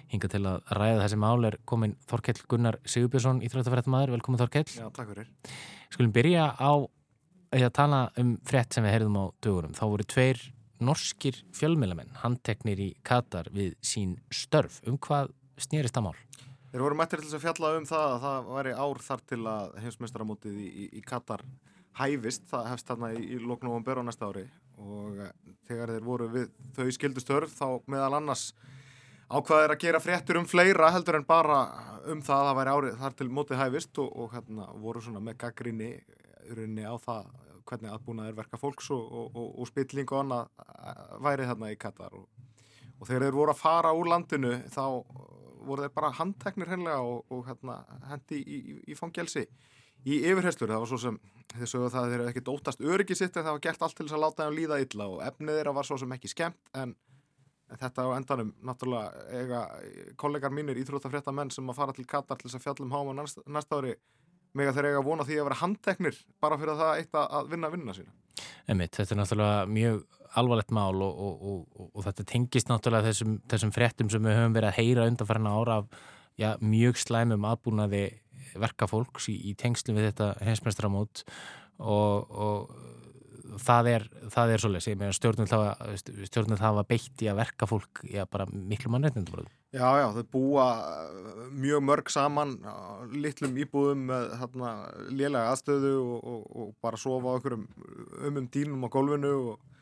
Hinga 0.07 0.29
til 0.31 0.43
að 0.47 0.61
ræða 0.71 1.01
þessi 1.03 1.17
mál 1.19 1.47
er 1.49 1.57
komin 1.67 1.97
Þorkell 2.07 2.39
Gunnar 2.47 2.77
Sigurbjörnsson, 2.87 3.41
Íþróttafrættumæður. 3.43 4.13
Velkomin 4.15 4.39
Þorkell. 4.39 4.69
Já, 4.71 4.87
takk 4.95 5.11
fyrir. 5.11 5.27
Skulum 5.91 6.13
byrja 6.15 6.45
á 6.55 6.71
að 7.65 7.73
tala 7.79 7.99
um 8.21 8.35
frétt 8.45 8.75
sem 8.75 8.85
við 8.85 8.93
heyrðum 8.93 9.17
á 9.17 9.25
dögurum, 9.41 9.73
þá 9.73 9.83
voru 9.87 10.05
tveir 10.05 10.41
norskir 10.83 11.39
fjölmjölamenn 11.57 12.13
handteknir 12.21 12.79
í 12.79 12.91
Katar 13.07 13.49
við 13.53 13.73
sín 13.81 14.17
störf. 14.29 14.77
Um 14.85 14.99
hvað 15.01 15.33
snýrist 15.57 15.97
það 15.97 16.09
mál? 16.09 16.17
Þeir 16.71 16.83
voru 16.83 16.97
mættir 16.99 17.23
til 17.23 17.33
að 17.33 17.45
fjalla 17.47 17.73
um 17.79 17.87
það 17.89 18.07
að 18.11 18.23
það 18.27 18.51
væri 18.53 18.75
ár 18.77 19.01
þar 19.07 19.25
til 19.31 19.41
að 19.49 19.75
heimsmeistaramótið 19.81 20.59
í, 20.61 20.67
í, 20.67 20.87
í 20.99 21.03
Katar 21.07 21.43
hæfist, 21.97 22.45
það 22.51 22.71
hefst 22.73 22.91
þarna 22.91 23.11
í, 23.15 23.23
í 23.33 23.39
loknum 23.41 23.85
bera 23.85 24.03
á 24.03 24.07
næsta 24.07 24.29
ári 24.29 24.45
og 24.77 25.21
eh, 25.23 25.31
þegar 25.65 25.95
þeir 25.95 26.05
voru 26.05 26.27
við 26.33 26.51
þau 26.75 26.91
skildu 26.93 27.23
störf 27.23 27.55
þá 27.57 27.67
meðal 27.89 28.19
annars 28.19 28.51
ákvaðir 29.27 29.73
að 29.73 29.81
gera 29.81 30.03
fréttur 30.03 30.39
um 30.39 30.47
fleira 30.47 30.91
heldur 30.93 31.17
en 31.17 31.25
bara 31.27 31.63
um 32.07 32.21
það 32.23 32.43
að 32.43 32.49
það 32.49 32.59
væri 32.59 32.75
árið 32.75 33.01
þar 33.01 33.17
til 33.17 33.29
mótið 33.33 33.61
hæfist 33.63 34.01
og, 34.03 34.13
og 34.13 34.35
hérna 34.35 34.69
voru 34.83 35.03
svona 35.03 35.23
með 35.23 35.39
gaggrinni 35.41 36.85
á 36.85 36.95
það 37.01 37.33
hvernig 37.69 37.93
aðbúnaðir 37.93 38.37
verka 38.37 38.59
fólks 38.59 38.91
og, 38.95 39.07
og, 39.27 39.47
og 39.61 39.69
spilling 39.69 40.11
og 40.11 40.21
annað 40.23 40.51
eh, 40.65 41.15
væri 41.27 41.47
þarna 41.49 41.71
í 41.73 41.79
Katar. 41.81 42.19
Og 42.97 43.07
þegar 43.07 43.27
þeir 43.27 43.39
voru 43.39 43.53
að 43.53 43.61
fara 43.61 43.95
úr 43.95 44.11
landinu 44.11 44.53
þá 44.73 44.83
voru 45.67 45.83
þeir 45.83 45.95
bara 45.95 46.13
handteknir 46.17 46.71
hennilega 46.71 47.01
og 47.03 47.41
hérna 47.47 47.81
hendi 48.11 48.39
í, 48.39 48.59
í, 48.59 48.77
í 48.93 48.97
fangelsi. 48.97 49.47
Í 50.07 50.21
yfirherslur, 50.29 50.71
það 50.71 50.83
var 50.83 50.89
svo 50.91 50.99
sem 51.01 51.17
þeir 51.55 51.69
sögðu 51.71 51.89
það 51.91 51.99
að 52.03 52.11
þeir 52.11 52.21
hefði 52.21 52.31
ekkert 52.33 52.51
óttast 52.53 52.83
öryggi 52.85 53.17
sitt 53.17 53.35
en 53.35 53.45
það 53.45 53.55
var 53.57 53.63
gert 53.65 53.83
allt 53.83 53.97
til 53.97 54.05
þess 54.05 54.15
að 54.17 54.23
láta 54.23 54.45
þeim 54.45 54.57
líða 54.57 54.79
illa 54.83 55.07
og 55.11 55.21
efnið 55.25 55.59
þeirra 55.59 55.73
var 55.77 55.87
svo 55.87 55.97
sem 56.01 56.15
ekki 56.15 56.31
skemmt 56.31 56.71
en 56.77 56.93
þetta 57.75 58.05
á 58.07 58.09
endanum 58.15 58.53
náttúrulega 58.63 59.61
kollegar 60.19 60.53
mínir 60.55 60.79
íþrótafrétta 60.83 61.33
menn 61.35 61.51
sem 61.51 61.67
að 61.67 61.79
fara 61.81 61.95
til 61.95 62.07
Katar 62.07 62.39
til 62.39 62.47
þess 62.47 62.59
að 62.59 62.65
fjallum 62.67 62.93
háma 62.93 63.15
næst, 63.17 63.41
næsta 63.47 63.81
ári 63.81 63.95
með 64.53 64.71
að 64.71 64.77
þeir 64.77 64.89
eiga 64.91 65.03
vona 65.05 65.25
því 65.27 65.39
að 65.39 65.47
vera 65.49 65.59
handteknir 65.61 66.21
bara 66.43 66.59
fyrir 66.61 66.79
það 66.79 67.01
eitt 67.01 67.19
að 67.19 67.51
vinna 67.51 67.71
vinnuna 67.73 67.97
sína. 67.97 68.13
Emmitt, 68.69 68.97
þetta 68.99 69.15
er 69.15 69.19
náttúrulega 69.21 69.65
mjög 69.71 69.99
alvarlegt 70.37 70.73
mál 70.75 71.01
og, 71.01 71.17
og, 71.17 71.41
og, 71.47 71.89
og 71.93 72.05
þetta 72.05 72.25
tengist 72.29 72.69
náttúrulega 72.69 73.09
þessum, 73.09 73.37
þessum 73.49 73.73
fréttum 73.73 74.11
sem 74.13 74.23
við 74.23 74.37
höfum 74.37 74.57
verið 74.57 74.69
að 74.69 74.79
heyra 74.81 75.07
undanfærna 75.09 75.53
ára 75.57 75.77
af 75.81 76.01
já, 76.37 76.49
mjög 76.61 76.99
slæmum 77.01 77.47
aðbúnaði 77.49 78.03
verkafólks 78.57 79.29
í, 79.31 79.37
í 79.49 79.55
tengslu 79.57 79.95
við 79.97 80.11
þetta 80.11 80.29
hensmestramót 80.45 81.23
og 81.77 82.75
það 83.61 83.89
er, 83.93 84.07
það 84.33 84.53
er 84.53 84.63
svolítið, 84.63 85.05
stjórnum 86.27 86.59
það 86.59 86.79
var 86.79 86.89
beitt 86.89 87.23
í 87.23 87.29
að 87.31 87.39
verka 87.41 87.69
fólk 87.69 88.03
já, 88.07 88.25
bara 88.29 88.47
miklu 88.51 88.91
mannreitnindum 88.93 89.47
Já, 89.75 89.87
já, 89.99 90.05
þau 90.15 90.27
búa 90.31 90.65
uh, 90.79 91.39
mjög 91.51 91.81
mörg 91.83 92.11
saman 92.11 92.55
litlum 93.11 93.57
íbúðum 93.59 94.05
með 94.09 94.29
hérna, 94.39 94.73
lélega 95.11 95.51
aðstöðu 95.51 95.95
og, 95.99 96.19
og, 96.21 96.45
og 96.47 96.69
bara 96.83 96.99
sofa 97.01 97.35
okkur 97.35 97.57
um 97.57 97.65
um, 97.67 98.37
um 98.37 98.47
dýnum 98.53 98.87
á 98.87 98.89
gólfinu 98.93 99.33
og 99.51 99.76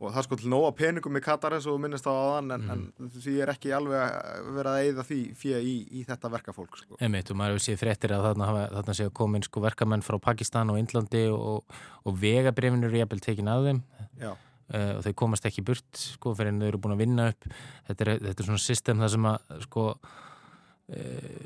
og 0.00 0.08
það 0.08 0.18
er 0.20 0.26
sko 0.26 0.38
til 0.40 0.50
nóga 0.50 0.70
peningum 0.76 1.18
í 1.18 1.22
Katar 1.24 1.54
eins 1.56 1.66
og 1.68 1.80
minnist 1.82 2.06
á 2.08 2.12
aðan 2.12 2.54
en, 2.56 2.62
mm. 2.64 2.84
en 3.04 3.10
því 3.20 3.34
er 3.44 3.52
ekki 3.52 3.72
alveg 3.76 4.14
verið 4.56 4.70
að 4.70 4.84
eigða 4.84 5.04
því 5.10 5.18
fyrir 5.36 5.66
í, 5.66 5.74
í 6.00 6.04
þetta 6.08 6.30
verkafólk 6.32 6.78
sko. 6.80 7.00
Einmitt 7.04 7.32
og 7.32 7.40
maður 7.40 7.58
hefur 7.58 7.66
séð 7.66 7.82
fréttir 7.82 8.14
að 8.16 8.28
þarna, 8.30 8.48
þarna 8.78 8.96
séu 8.96 9.12
komin 9.20 9.44
sko 9.44 9.64
verkamenn 9.64 10.04
frá 10.06 10.16
Pakistan 10.24 10.72
og 10.72 10.80
Índlandi 10.80 11.26
og, 11.34 11.76
og 12.08 12.16
vegabrefin 12.22 12.88
eru 12.88 13.02
jæfnvel 13.02 13.20
tekin 13.26 13.52
að 13.52 13.68
þeim 13.68 13.82
uh, 14.24 14.34
og 14.96 15.04
þau 15.04 15.12
komast 15.24 15.48
ekki 15.50 15.66
burt 15.68 16.00
sko 16.00 16.32
fyrir 16.38 16.54
en 16.54 16.64
þau 16.64 16.70
eru 16.70 16.82
búin 16.82 16.96
að 16.96 17.04
vinna 17.04 17.28
upp 17.34 17.48
þetta 17.90 18.06
er, 18.06 18.12
þetta 18.30 18.44
er 18.44 18.50
svona 18.50 18.64
system 18.64 19.04
það 19.04 19.14
sem 19.16 19.30
að 19.34 19.64
sko 19.66 19.86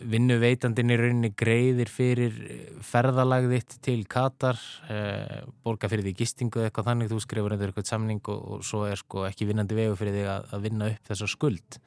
vinnuveitandin 0.09 0.93
í 0.93 0.97
rauninni 0.99 1.31
greiðir 1.37 1.91
fyrir 1.93 2.37
eh, 2.45 2.63
ferðalagðitt 2.85 3.79
til 3.85 3.99
Katar 4.09 4.61
eh, 4.93 5.43
borga 5.65 5.91
fyrir 5.93 6.07
því 6.07 6.15
gistingu 6.21 6.61
eða 6.61 6.71
eitthvað 6.71 6.89
þannig 6.91 7.13
þú 7.13 7.21
skrifur 7.25 7.57
undir 7.57 7.73
eitthvað 7.73 7.91
samning 7.91 8.23
og, 8.33 8.41
og 8.57 8.65
svo 8.65 8.85
er 8.89 9.01
sko 9.01 9.27
ekki 9.29 9.49
vinnandi 9.51 9.77
vegu 9.77 9.99
fyrir 10.01 10.17
því 10.17 10.25
að, 10.33 10.49
að 10.57 10.67
vinna 10.69 10.91
upp 10.95 11.11
þessa 11.11 11.31
skuld 11.31 11.79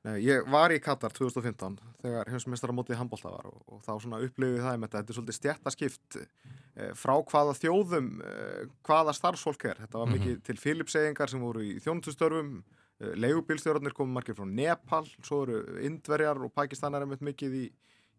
Nei, 0.00 0.14
Ég 0.24 0.46
var 0.48 0.72
í 0.72 0.78
Katar 0.80 1.12
2015 1.12 1.76
þegar 2.00 2.28
heimsmeistar 2.32 2.72
á 2.72 2.76
mótið 2.76 3.00
handbólta 3.02 3.32
var 3.34 3.48
og, 3.50 3.58
og 3.68 3.82
þá 3.84 3.92
svona 4.00 4.20
upplifið 4.24 4.62
það 4.64 4.78
með 4.80 4.88
þetta 4.88 5.00
þetta 5.00 5.12
er 5.12 5.18
svolítið 5.18 5.38
stjættaskipt 5.38 6.18
eh, 6.20 6.92
frá 6.96 7.14
hvaða 7.32 7.56
þjóðum 7.58 8.12
eh, 8.24 8.62
hvaða 8.88 9.16
starfsfólk 9.16 9.66
er 9.68 9.82
þetta 9.84 10.00
var 10.00 10.08
mhm. 10.08 10.16
mikið 10.16 10.32
mm 10.32 10.38
-hmm. 10.38 10.46
til 10.48 10.62
Filipsegingar 10.64 11.32
sem 11.32 11.44
voru 11.44 11.64
í 11.64 11.74
þjónutustörfum 11.84 12.54
Eh, 13.00 13.14
leigubílstjórnir 13.16 13.94
komum 13.96 14.12
margir 14.18 14.36
frá 14.36 14.44
Nepal, 14.44 15.06
svo 15.24 15.44
eru 15.46 15.62
Indverjar 15.88 16.40
og 16.44 16.52
Pakistanar 16.52 17.00
er 17.00 17.08
mjög 17.08 17.24
mikið 17.30 17.56
í, 17.56 17.64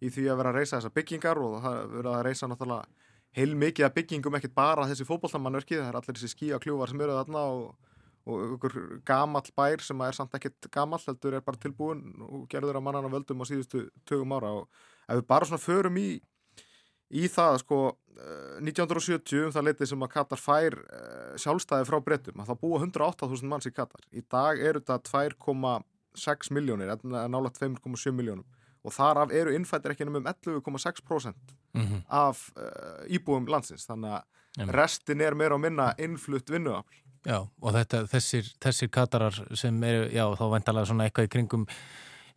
í 0.02 0.10
því 0.10 0.26
að 0.32 0.40
vera 0.40 0.54
að 0.54 0.58
reysa 0.58 0.80
þessar 0.80 0.96
byggingar 0.96 1.42
og 1.42 1.60
það 1.62 1.78
verður 1.92 2.10
að 2.16 2.24
reysa 2.26 2.50
náttúrulega 2.50 3.10
heil 3.38 3.54
mikið 3.56 3.88
að 3.88 3.94
byggingum 4.00 4.38
ekkert 4.40 4.56
bara 4.58 4.88
þessi 4.90 5.06
fókbóltamannverki, 5.08 5.78
það 5.78 5.92
er 5.92 6.00
allir 6.00 6.18
þessi 6.18 6.32
skíakljúvar 6.34 6.92
sem 6.92 7.04
eru 7.06 7.20
þarna 7.20 7.44
og, 7.54 7.92
og 8.26 8.56
ykkur 8.58 8.80
gamall 9.08 9.54
bær 9.62 9.86
sem 9.86 10.02
er 10.08 10.18
samt 10.18 10.34
ekkert 10.40 10.72
gamall, 10.74 11.04
heldur 11.06 11.38
er 11.38 11.46
bara 11.46 11.62
tilbúin 11.62 12.02
og 12.26 12.50
gerður 12.52 12.82
að 12.82 12.86
mannana 12.88 13.14
völdum 13.14 13.46
á 13.46 13.50
síðustu 13.52 13.86
tögum 14.10 14.34
ára. 14.36 14.52
Og 14.64 14.68
ef 15.06 15.22
við 15.22 15.28
bara 15.30 15.48
svona 15.48 15.62
förum 15.62 16.02
í 16.02 16.10
í 17.12 17.28
það 17.32 17.60
sko 17.64 17.82
1970 18.62 19.38
eh, 19.38 19.46
um 19.48 19.54
það 19.56 19.68
letið 19.70 19.92
sem 19.92 20.06
að 20.06 20.12
Katar 20.14 20.42
fær 20.42 20.78
uh, 20.78 21.36
sjálfstæði 21.42 21.88
frá 21.90 21.98
brettum 22.06 22.42
að 22.42 22.52
það 22.52 22.60
búa 22.64 22.82
108.000 22.84 23.52
manns 23.52 23.70
í 23.70 23.74
Katar 23.76 24.04
í 24.12 24.24
dag 24.30 24.62
eru 24.62 24.82
þetta 24.82 25.00
2,6 25.38 26.52
miljónir 26.56 26.92
nálega 27.02 27.54
2,7 27.58 28.14
miljónum 28.16 28.46
og 28.82 28.96
þar 28.96 29.24
af 29.24 29.34
eru 29.38 29.54
innfættir 29.56 29.94
ekki 29.94 30.08
um 30.10 30.20
11,6% 30.22 31.34
mm 31.74 31.82
-hmm. 31.82 32.04
af 32.08 32.50
uh, 32.58 33.06
íbúum 33.08 33.48
landsins 33.50 33.86
þannig 33.90 34.18
að 34.18 34.24
-hmm. 34.58 34.72
restin 34.72 35.22
er 35.22 35.36
meira 35.36 35.56
og 35.56 35.62
minna 35.62 35.94
innflutt 35.98 36.50
vinnuafl 36.50 37.02
Já 37.26 37.38
og 37.62 37.74
þetta, 37.74 38.08
þessir, 38.10 38.48
þessir 38.62 38.90
Katarar 38.90 39.36
sem 39.54 39.84
eru, 39.84 40.10
já 40.10 40.26
þá 40.36 40.46
væntalega 40.52 40.86
svona 40.86 41.06
eitthvað 41.06 41.28
í 41.28 41.30
kringum 41.30 41.68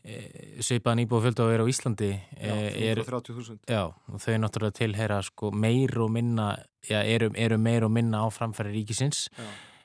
Eh, 0.04 0.61
svipaðan 0.61 1.00
íbúið 1.06 1.30
að 1.40 1.46
vera 1.49 1.64
á 1.64 1.70
Íslandi 1.73 2.11
Já, 2.12 2.52
430.000 2.76 3.54
eh, 3.54 3.73
Já, 3.73 3.84
og 3.88 4.20
þau 4.20 4.34
náttúrulega 4.42 4.76
tilheyra 4.76 5.20
sko, 5.25 5.49
meir 5.49 5.94
og 5.96 6.11
minna 6.12 6.50
já, 6.84 6.99
eru, 7.00 7.30
eru 7.40 7.56
meir 7.56 7.87
og 7.87 7.92
minna 7.94 8.20
á 8.20 8.28
framfæri 8.28 8.75
ríkisins. 8.75 9.30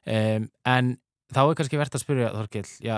Um, 0.03 0.49
en 0.67 0.89
þá 1.31 1.39
er 1.45 1.55
kannski 1.55 1.79
verðt 1.79 1.95
að 1.95 2.03
spyrja 2.03 2.33
Þorkell, 2.35 2.65
já, 2.83 2.97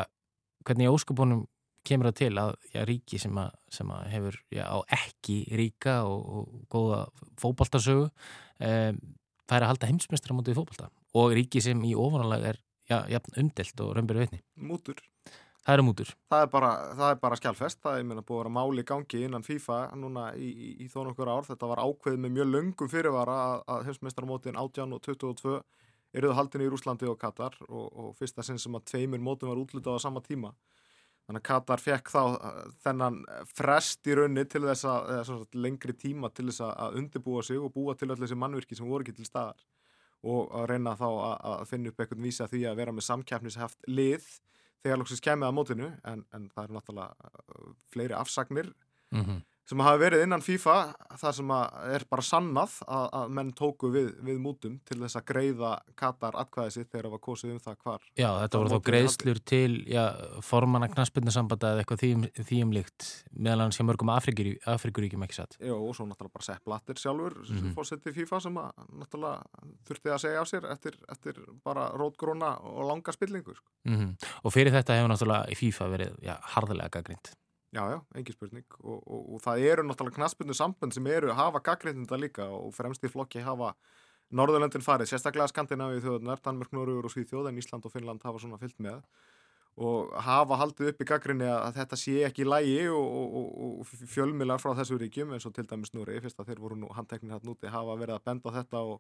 hvernig 0.66 0.90
óskupunum 0.90 1.44
kemur 1.86 2.10
það 2.10 2.18
til 2.24 2.32
að 2.42 2.58
ríki 2.90 3.22
sem, 3.22 3.38
að, 3.38 3.54
sem 3.78 3.94
að 3.94 4.10
hefur 4.16 4.42
á 4.58 4.78
ekki 4.98 5.38
ríka 5.62 6.00
og, 6.10 6.26
og 6.26 6.66
góða 6.74 7.04
fókbaltasögu 7.42 8.10
um, 8.10 9.00
það 9.46 9.56
er 9.60 9.68
að 9.68 9.72
halda 9.76 9.92
heimsmestrar 9.94 10.40
mútið 10.40 10.58
fókbalta 10.58 10.90
og 11.22 11.38
ríki 11.38 11.62
sem 11.62 11.86
í 11.86 11.94
ofanlega 11.94 12.56
er 12.56 12.62
umdelt 13.38 13.86
og 13.86 13.94
römbur 13.98 14.24
veitni 14.24 14.42
Mútur 14.58 14.98
Það 15.62 15.76
eru 15.76 15.84
mútur. 15.86 16.12
Það 16.32 16.44
er 16.44 16.48
bara, 16.50 16.70
bara 17.22 17.38
skjálfest, 17.38 17.80
það 17.84 18.00
er 18.00 18.06
meina, 18.10 18.24
búið 18.26 18.40
að 18.40 18.42
vera 18.42 18.54
máli 18.56 18.86
gangi 18.88 19.20
innan 19.28 19.46
FIFA 19.46 19.82
núna 20.02 20.24
í, 20.34 20.48
í, 20.50 20.70
í 20.82 20.88
þó 20.90 21.04
nokkur 21.06 21.30
ár. 21.30 21.46
Þetta 21.46 21.70
var 21.70 21.84
ákveð 21.86 22.18
með 22.24 22.34
mjög 22.40 22.50
löngum 22.50 22.90
fyrirvara 22.90 23.38
að, 23.44 23.62
að 23.76 23.86
heimsmeistarmótin 23.90 24.58
18 24.58 24.96
og 24.98 25.04
22 25.06 25.60
eruðu 26.18 26.38
haldinni 26.40 26.66
í 26.66 26.72
Rúslandi 26.74 27.08
og 27.08 27.20
Katar 27.22 27.56
og, 27.68 27.86
og 27.94 28.16
fyrsta 28.18 28.44
sinn 28.44 28.60
sem 28.60 28.76
að 28.76 28.88
tveimur 28.90 29.22
mótum 29.22 29.52
var 29.52 29.62
útlutað 29.62 30.02
á 30.02 30.04
sama 30.04 30.24
tíma. 30.26 30.52
Þannig 31.30 31.44
að 31.44 31.48
Katar 31.52 31.84
fekk 31.84 32.10
þá 32.10 32.24
þennan 32.82 33.20
frest 33.54 34.10
í 34.10 34.18
raunni 34.18 34.48
til 34.50 34.64
þess 34.66 34.88
að, 34.90 35.12
eða 35.14 35.28
svona 35.30 35.62
lengri 35.68 35.94
tíma 35.94 36.32
til 36.34 36.48
þess 36.50 36.66
að 36.66 36.98
undirbúa 37.04 37.46
sig 37.46 37.62
og 37.62 37.70
búa 37.76 37.94
til 37.96 38.10
öll 38.10 38.18
þessi 38.20 38.40
mannvirki 38.42 38.76
sem 38.76 38.90
voru 38.90 39.06
ekki 39.06 39.20
til 39.20 39.30
staðar 39.30 39.62
og 40.22 40.50
að 40.58 40.68
reyna 40.74 40.98
þá 40.98 41.08
að, 41.10 41.36
að 41.52 41.62
finna 41.70 41.92
upp 41.94 42.02
eitthvað 42.02 42.26
vísa 42.26 42.50
því 42.50 42.66
að 42.70 42.82
vera 42.82 42.94
með 42.98 43.08
samkjæfnisheft 43.08 43.88
lið 43.90 44.26
þegar 44.84 45.02
lóksins 45.02 45.24
kemið 45.24 45.48
að 45.48 45.56
mótinu 45.58 45.90
en, 46.12 46.26
en 46.36 46.50
það 46.54 46.64
eru 46.64 46.78
náttúrulega 46.78 47.32
uh, 47.32 47.72
fleiri 47.94 48.18
afsagnir 48.18 48.72
mm 49.12 49.24
-hmm. 49.24 49.42
Sem 49.70 49.82
hafa 49.84 50.00
verið 50.02 50.24
innan 50.26 50.44
FIFA 50.44 50.76
það 51.22 51.36
sem 51.38 51.52
er 51.94 52.06
bara 52.12 52.26
sannað 52.26 52.78
að, 52.88 53.06
að 53.20 53.34
menn 53.38 53.52
tóku 53.58 53.92
við, 53.94 54.10
við 54.26 54.40
mútum 54.42 54.78
til 54.88 54.98
þess 55.04 55.20
að 55.20 55.26
greiða 55.32 55.72
Katar 56.00 56.38
atkvæðið 56.42 56.76
sitt 56.76 56.90
þegar 56.90 57.08
það 57.08 57.16
var 57.16 57.24
kosið 57.28 57.54
um 57.54 57.62
það 57.64 57.78
hvar 57.86 58.08
Já, 58.18 58.30
þetta 58.42 58.62
voru 58.62 58.72
þá 58.74 58.88
greiðslur 58.90 59.42
til 59.52 59.72
já, 59.90 60.04
formanna 60.46 60.90
knastbyrnusambanda 60.92 61.74
eða 61.74 61.84
eitthvað 61.84 62.04
þýjum, 62.04 62.26
þýjumlíkt 62.52 63.10
meðal 63.32 63.66
hans 63.66 63.80
hjá 63.80 63.86
mörgum 63.88 64.14
Afrikuríkjum 64.16 65.28
ekki 65.28 65.40
satt 65.40 65.58
Já, 65.60 65.76
og 65.76 65.94
svo 65.98 66.08
náttúrulega 66.10 66.38
bara 66.40 66.48
Sepp 66.50 66.66
Blatter 66.68 67.02
sjálfur 67.02 67.38
mm 67.42 67.58
-hmm. 67.58 67.76
fórsetið 67.78 68.18
FIFA 68.22 68.40
sem 68.48 68.58
að 68.58 68.72
náttúrulega 69.04 69.68
þurfti 69.88 70.16
að 70.16 70.24
segja 70.26 70.42
á 70.42 70.46
sér 70.46 70.72
eftir, 70.72 70.98
eftir 71.10 71.44
bara 71.64 71.92
rótgróna 71.94 72.58
og 72.62 72.88
langa 72.88 73.12
spillingu 73.12 73.56
sko. 73.56 73.70
mm 73.86 73.96
-hmm. 73.96 74.16
Og 74.44 74.54
fyrir 74.54 74.74
þetta 74.74 74.98
hefur 74.98 75.10
náttúrulega 75.10 75.56
FIFA 75.56 75.88
verið 75.88 76.12
já, 76.22 76.36
harðilega 76.42 76.90
gaggrind 76.90 77.36
Já, 77.72 77.86
já, 77.88 78.00
engi 78.20 78.34
spurning. 78.36 78.66
Og, 78.84 79.00
og, 79.08 79.28
og 79.36 79.44
það 79.46 79.66
eru 79.72 79.84
náttúrulega 79.88 80.18
knaspinu 80.20 80.56
sambund 80.58 80.96
sem 80.96 81.06
eru 81.08 81.32
að 81.32 81.40
hafa 81.40 81.62
gaggrinda 81.64 82.20
líka 82.20 82.50
og 82.52 82.74
fremst 82.76 83.04
í 83.08 83.12
flokki 83.12 83.44
hafa 83.46 83.72
Norðurlöndin 84.36 84.84
farið, 84.84 85.10
sérstaklega 85.12 85.52
Skandinavíu 85.52 86.02
þjóðunar, 86.04 86.40
Danmörk, 86.44 86.72
Norður 86.76 87.08
og 87.08 87.12
Svíþjóð 87.12 87.50
en 87.50 87.60
Ísland 87.60 87.88
og 87.88 87.92
Finnland 87.92 88.24
hafa 88.24 88.40
svona 88.44 88.60
fyllt 88.60 88.78
með 88.84 89.02
og 89.80 90.12
hafa 90.26 90.58
haldið 90.60 90.92
upp 90.92 91.04
í 91.04 91.08
gaggrinni 91.08 91.48
að 91.48 91.78
þetta 91.80 92.00
sé 92.00 92.16
ekki 92.28 92.44
lægi 92.48 92.90
og, 92.92 93.36
og 93.68 93.92
fjölmilar 94.12 94.60
frá 94.60 94.74
þessu 94.76 95.00
ríkjum 95.00 95.32
eins 95.36 95.48
og 95.48 95.56
til 95.56 95.68
dæmis 95.68 95.94
Núri, 95.96 96.20
fyrst 96.24 96.40
að 96.44 96.52
þeir 96.52 96.64
voru 96.64 96.80
nú 96.80 96.92
handteknir 96.96 97.38
hægt 97.38 97.48
núti, 97.48 97.72
hafa 97.72 97.96
verið 98.00 98.18
að 98.18 98.26
benda 98.28 98.56
þetta 98.58 98.84
og 98.84 99.00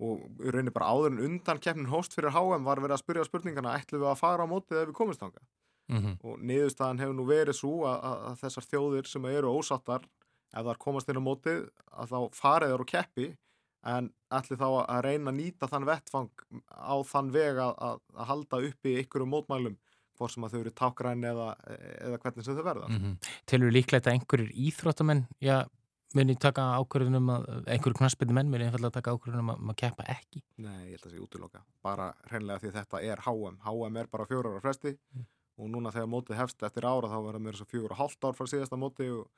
rauninni 0.00 0.72
bara 0.72 0.92
áður 0.92 1.14
en 1.14 1.24
undan 1.24 1.60
keppnin 1.60 1.90
hóst 1.92 2.16
fyrir 2.16 2.32
HM 2.36 2.68
var 2.68 2.80
verið 2.80 2.96
að 2.96 3.02
spyrja 3.02 3.26
spurningana 3.28 3.76
ætlum 3.80 4.04
við 4.04 4.12
að 4.12 4.20
fara 4.20 4.44
á 4.44 4.52
mótið 4.52 4.82
ef 4.82 4.90
við 4.90 4.96
komumst 4.96 5.24
ánga 5.24 5.42
mm 5.90 6.00
-hmm. 6.00 6.16
og 6.24 6.40
niðurstaðan 6.40 7.02
hefur 7.02 7.14
nú 7.18 7.26
verið 7.28 7.56
svo 7.58 7.74
að, 7.90 7.98
að, 8.10 8.24
að 8.30 8.40
þessar 8.44 8.68
þjóðir 8.70 9.06
sem 9.06 9.24
eru 9.24 9.54
ósattar 9.58 10.08
ef 10.50 10.64
það 10.64 10.72
er 10.72 10.82
komast 10.86 11.08
inn 11.08 11.20
á 11.20 11.28
mótið 11.28 11.60
að 11.92 12.12
þá 12.12 12.18
fariður 12.34 12.84
og 12.84 12.90
keppi 12.90 13.28
en 13.90 14.10
ætli 14.30 14.58
þá 14.60 14.68
að 14.82 15.02
reyna 15.06 15.30
að 15.32 15.38
nýta 15.38 15.68
þann 15.70 15.88
vettfang 15.88 16.44
á 16.68 16.96
þann 17.06 17.30
veg 17.32 17.60
að, 17.64 17.72
að 17.80 18.26
halda 18.28 18.62
uppi 18.68 18.98
ykkur 19.04 19.24
um 19.24 19.32
mótmælum 19.34 19.78
hvort 20.20 20.34
sem 20.34 20.44
að 20.44 20.54
þau 20.54 20.60
eru 20.60 20.72
tákgræn 20.76 21.24
eða, 21.24 21.50
eða 22.04 22.20
hvernig 22.20 22.44
sem 22.46 22.56
þau 22.58 22.64
verða 22.66 22.88
mm 22.90 22.98
-hmm. 23.00 23.36
Telur 23.48 23.72
líklegt 23.72 24.06
að 24.06 24.18
einhverjir 24.18 24.50
íþróttamenn 24.66 25.24
já, 25.40 25.64
muni 26.14 26.36
taka 26.36 26.66
ákvörðunum 26.76 27.32
að 27.36 27.48
einhverju 27.66 28.00
knaspinu 28.02 28.36
menn 28.36 28.50
muni 28.52 28.66
einfallega 28.66 28.98
taka 28.98 29.14
ákvörðunum 29.14 29.54
að 29.54 29.60
maður 29.64 29.80
keppa 29.84 30.08
ekki? 30.16 30.42
Nei, 30.58 30.90
ég 30.90 30.96
held 30.98 31.04
að 31.04 31.10
það 31.10 31.16
sé 31.16 31.24
útloka 31.24 31.64
bara 31.82 32.12
hreinlega 32.28 32.58
því 32.64 32.72
þetta 32.78 33.02
er 33.02 33.24
HM 33.26 33.60
HM 33.64 33.96
er 33.96 34.10
bara 34.12 34.26
fjórar 34.26 34.58
á 34.58 34.60
fresti 34.60 34.92
mm. 34.92 35.26
Og 35.60 35.70
núna 35.70 35.92
þegar 35.94 36.10
mótið 36.10 36.40
hefst 36.40 36.66
eftir 36.66 36.88
ára 36.88 37.12
þá 37.12 37.18
verður 37.20 37.46
mér 37.46 37.60
svo 37.60 37.68
fjóra 37.68 37.94
og 37.94 38.00
hálft 38.00 38.24
ár 38.24 38.36
frá 38.38 38.48
síðasta 38.48 38.80
móti 38.80 39.10
og 39.12 39.28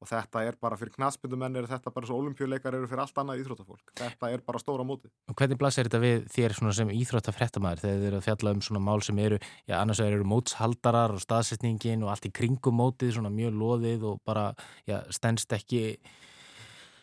og 0.00 0.08
þetta 0.08 0.42
er 0.48 0.56
bara 0.60 0.78
fyrir 0.80 0.94
knaspindumenn 0.94 1.58
er 1.60 1.66
þetta 1.68 1.92
bara 1.92 2.08
svo 2.08 2.16
olimpíuleikar 2.22 2.76
eru 2.76 2.88
fyrir 2.88 3.02
allt 3.04 3.18
annað 3.20 3.42
íþróttafólk. 3.42 3.92
Þetta 3.98 4.30
er 4.32 4.44
bara 4.46 4.60
stóra 4.62 4.86
móti 4.86 5.10
og 5.28 5.36
Hvernig 5.36 5.60
blasir 5.60 5.88
þetta 5.88 6.00
við 6.02 6.24
þér 6.32 6.56
sem 6.78 6.92
íþróttafrettamæður 6.94 7.82
þegar 7.84 7.98
þið 7.98 8.08
eru 8.08 8.20
að 8.20 8.26
fjalla 8.28 8.54
um 8.56 8.62
svona 8.64 8.82
mál 8.86 9.04
sem 9.04 9.20
eru 9.20 9.40
já, 9.40 9.76
annars 9.80 10.00
eru 10.04 10.30
mótshaldarar 10.32 11.14
og 11.16 11.20
staðsetningin 11.24 12.06
og 12.06 12.14
allt 12.14 12.30
í 12.30 12.32
kringum 12.40 12.80
mótið 12.80 13.14
svona 13.18 13.32
mjög 13.34 13.60
loðið 13.60 14.08
og 14.14 14.24
bara 14.24 14.48
já, 14.88 15.02
stennst 15.12 15.52
ekki 15.56 15.84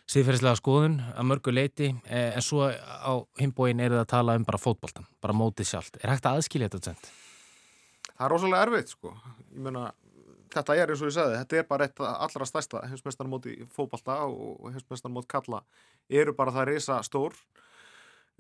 síðferðislega 0.07 0.57
skoðun 0.57 0.99
að 1.13 1.29
mörgu 1.29 1.53
leiti 1.53 1.91
eh, 2.07 2.33
en 2.33 2.41
svo 2.41 2.65
á 2.71 3.13
himbóin 3.37 3.83
er 3.83 3.93
það 3.93 4.05
að 4.05 4.11
tala 4.15 4.37
um 4.39 4.47
bara 4.47 4.61
fótboltan, 4.61 5.07
bara 5.21 5.37
mótið 5.37 5.73
sjálft. 5.75 6.01
Er 6.01 6.15
hægt 6.15 6.25
að 6.25 6.39
aðskilja 6.39 6.71
þetta 6.71 6.93
sent? 6.93 7.13
Það 8.17 8.25
er 8.25 8.33
rosalega 8.33 8.65
erfitt 8.65 8.93
sko. 8.95 9.13
Ég 9.53 9.61
meina 9.61 9.91
þetta 10.53 10.77
er 10.77 10.91
eins 10.91 11.03
og 11.03 11.11
ég 11.11 11.15
sagði, 11.17 11.37
þetta 11.41 11.59
er 11.59 11.69
bara 11.69 11.87
eitt 11.87 12.01
allra 12.07 12.47
stærsta 12.47 12.83
heimsmeistarmóti 12.87 13.55
fókbalta 13.73 14.19
og 14.27 14.67
heimsmeistarmóti 14.73 15.31
kalla 15.31 15.63
eru 16.09 16.33
bara 16.37 16.53
það 16.55 16.69
reysa 16.71 16.99
stór 17.05 17.35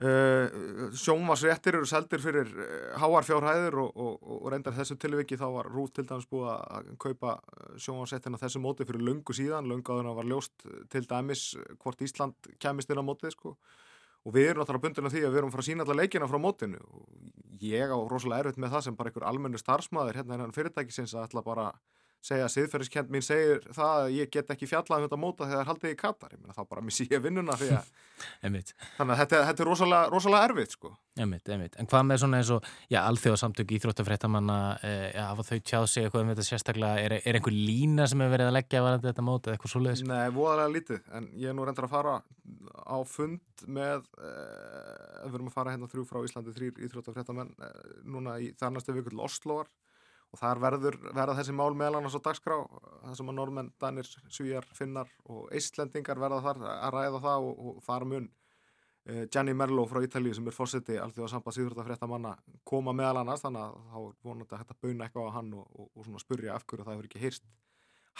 uh, 0.01 0.91
sjónvarsréttir 0.97 1.77
eru 1.79 1.89
seldir 1.89 2.23
fyrir 2.23 2.51
uh, 2.53 2.69
háarfjárhæðir 3.01 3.79
og, 3.83 3.91
og, 3.95 4.29
og 4.37 4.51
reyndar 4.53 4.75
þessu 4.77 4.97
tilviki 5.01 5.39
þá 5.39 5.47
var 5.57 5.71
Rút 5.73 5.95
til 5.97 6.07
dæmis 6.07 6.29
búið 6.31 6.53
að 6.53 6.93
kaupa 7.03 7.37
sjónvarsréttina 7.75 8.41
þessu 8.41 8.63
móti 8.63 8.87
fyrir 8.87 9.03
lungu 9.03 9.35
síðan, 9.35 9.69
lungu 9.69 9.93
að 9.93 10.05
það 10.07 10.21
var 10.21 10.31
ljóst 10.31 10.69
til 10.93 11.03
dæmis 11.09 11.49
hvort 11.81 12.07
Ísland 12.07 12.53
kemist 12.63 12.93
inn 12.93 13.03
á 13.03 13.09
mótið 13.09 13.35
sko 13.35 13.57
og 14.27 14.35
við 14.35 14.49
erum 14.51 14.63
náttúrulega 14.63 14.85
bundin 14.87 15.07
af 15.07 15.13
því 15.15 15.23
að 15.23 15.33
við 15.33 15.41
erum 15.41 15.53
frá 15.53 15.63
sína 15.63 15.85
alla 15.87 15.99
leikina 16.01 16.27
frá 16.27 16.39
mótinu 16.43 16.81
og 16.83 17.05
ég 17.63 17.93
á 17.93 17.97
rosalega 18.11 18.45
erfitt 18.45 18.59
með 18.61 18.73
það 18.75 18.87
sem 18.87 18.97
bara 18.97 19.11
einhver 19.11 19.27
almennu 19.29 19.61
starfsmæður 19.61 20.19
hérna 20.19 20.37
innan 20.37 20.55
fyrirtækisins 20.55 21.15
að 21.15 21.29
ætla 21.29 21.45
bara 21.45 21.69
segja 22.27 22.47
að 22.47 22.53
siðferðiskend 22.55 23.11
mín 23.13 23.23
segir 23.23 23.61
það 23.75 24.01
að 24.01 24.13
ég 24.17 24.31
get 24.33 24.49
ekki 24.51 24.67
fjallað 24.69 24.99
um 24.99 25.05
þetta 25.05 25.19
móta 25.21 25.47
þegar 25.47 25.69
haldið 25.69 25.93
í 25.93 25.97
Katar 25.99 26.33
ég 26.33 26.41
meina 26.41 26.55
þá 26.55 26.63
bara 26.67 26.83
missi 26.83 27.07
ég 27.11 27.21
vinnuna 27.23 27.55
því 27.59 27.69
að 27.77 27.91
þannig 28.97 29.13
að 29.13 29.19
þetta, 29.21 29.41
þetta 29.49 29.63
er 29.63 29.69
rosalega, 29.69 30.09
rosalega 30.11 30.49
erfitt 30.49 30.73
sko. 30.75 30.91
Einmitt, 31.17 31.49
einmitt. 31.49 31.77
En 31.79 31.89
hvað 31.89 32.07
með 32.09 32.21
svona 32.23 32.41
eins 32.41 32.51
og 32.53 32.65
já, 32.91 32.99
alþjóðasamtök 33.03 33.73
íþróttafréttamanna 33.77 34.57
eh, 34.85 35.19
hafa 35.21 35.45
þau 35.47 35.61
tjáð 35.61 35.87
sig 35.91 36.07
eitthvað 36.07 36.25
um 36.25 36.31
þetta 36.33 36.47
sérstaklega 36.49 37.05
er, 37.05 37.17
er 37.21 37.39
einhver 37.39 37.55
lína 37.55 38.09
sem 38.09 38.21
hefur 38.21 38.35
verið 38.35 38.51
að 38.51 38.57
leggja 38.57 38.83
varandi 38.85 39.09
þetta 39.11 39.27
móta 39.29 39.51
eða 39.51 39.57
eitthvað 39.57 39.73
svoleiðis? 39.75 40.03
Nei, 40.09 40.25
voðalega 40.35 40.73
lítið 40.75 41.13
en 41.19 41.29
ég 41.37 41.51
er 41.53 41.57
nú 41.57 41.67
reyndar 41.67 41.87
að 41.87 41.95
fara 41.95 42.17
á 42.87 42.97
fund 43.07 43.65
með 43.67 44.07
eh, 44.23 45.25
við 45.27 45.35
erum 45.37 45.51
að 45.51 45.57
fara 45.57 45.73
hérna 45.73 45.89
þrjú 45.91 46.05
frá 46.07 46.21
Íslandi 46.23 46.55
þrýr 46.55 46.79
íþróttafréttamenn 46.87 47.51
eh, 47.51 47.91
núna 48.07 48.37
í 48.43 48.53
þarnastu 48.59 48.95
vikur 48.95 49.13
til 49.13 49.23
Osloar 49.25 49.69
og 50.33 50.41
þar 50.41 50.61
verður, 50.63 50.97
verða 51.15 51.37
þessi 51.37 51.55
mál 51.55 51.71
meðal 51.77 52.01
annars 52.01 52.17
á 52.19 52.21
dagskrá 52.23 52.57
það 52.65 53.13
sem 53.19 53.31
að 53.31 53.37
normenn, 53.37 53.69
danir, 53.79 54.09
svíjar, 54.33 54.67
finnar 54.75 55.11
og 55.31 55.47
eistlendingar 55.55 56.19
verða 56.19 56.41
þar 56.49 56.65
að 56.73 56.97
ræða 56.97 57.21
það 57.23 57.47
og, 57.47 57.61
og 57.69 57.77
þar 57.85 58.07
mun 58.11 58.27
uh, 58.27 59.23
Gianni 59.31 59.55
Merlo 59.55 59.85
frá 59.87 60.01
Ítalíu 60.03 60.35
sem 60.35 60.49
er 60.51 60.55
fórseti 60.55 60.99
alltaf 60.99 61.31
á 61.31 61.33
samband 61.35 61.55
síðurðafrétta 61.55 62.11
manna 62.11 62.35
koma 62.67 62.91
meðal 62.91 63.21
annars. 63.21 63.45
Þannig 63.45 63.63
að 63.63 63.79
þá 63.93 63.97
er 64.01 64.19
vonandi 64.27 64.57
að 64.57 64.65
hætta 64.65 64.77
bauna 64.83 65.07
eitthvað 65.07 65.31
á 65.31 65.35
hann 65.37 65.55
og, 65.55 65.79
og, 65.79 66.11
og 66.11 66.21
spurja 66.25 66.57
af 66.57 66.67
hverju 66.67 66.83
það 66.83 66.97
hefur 66.97 67.09
ekki 67.09 67.23
heyrst 67.23 67.47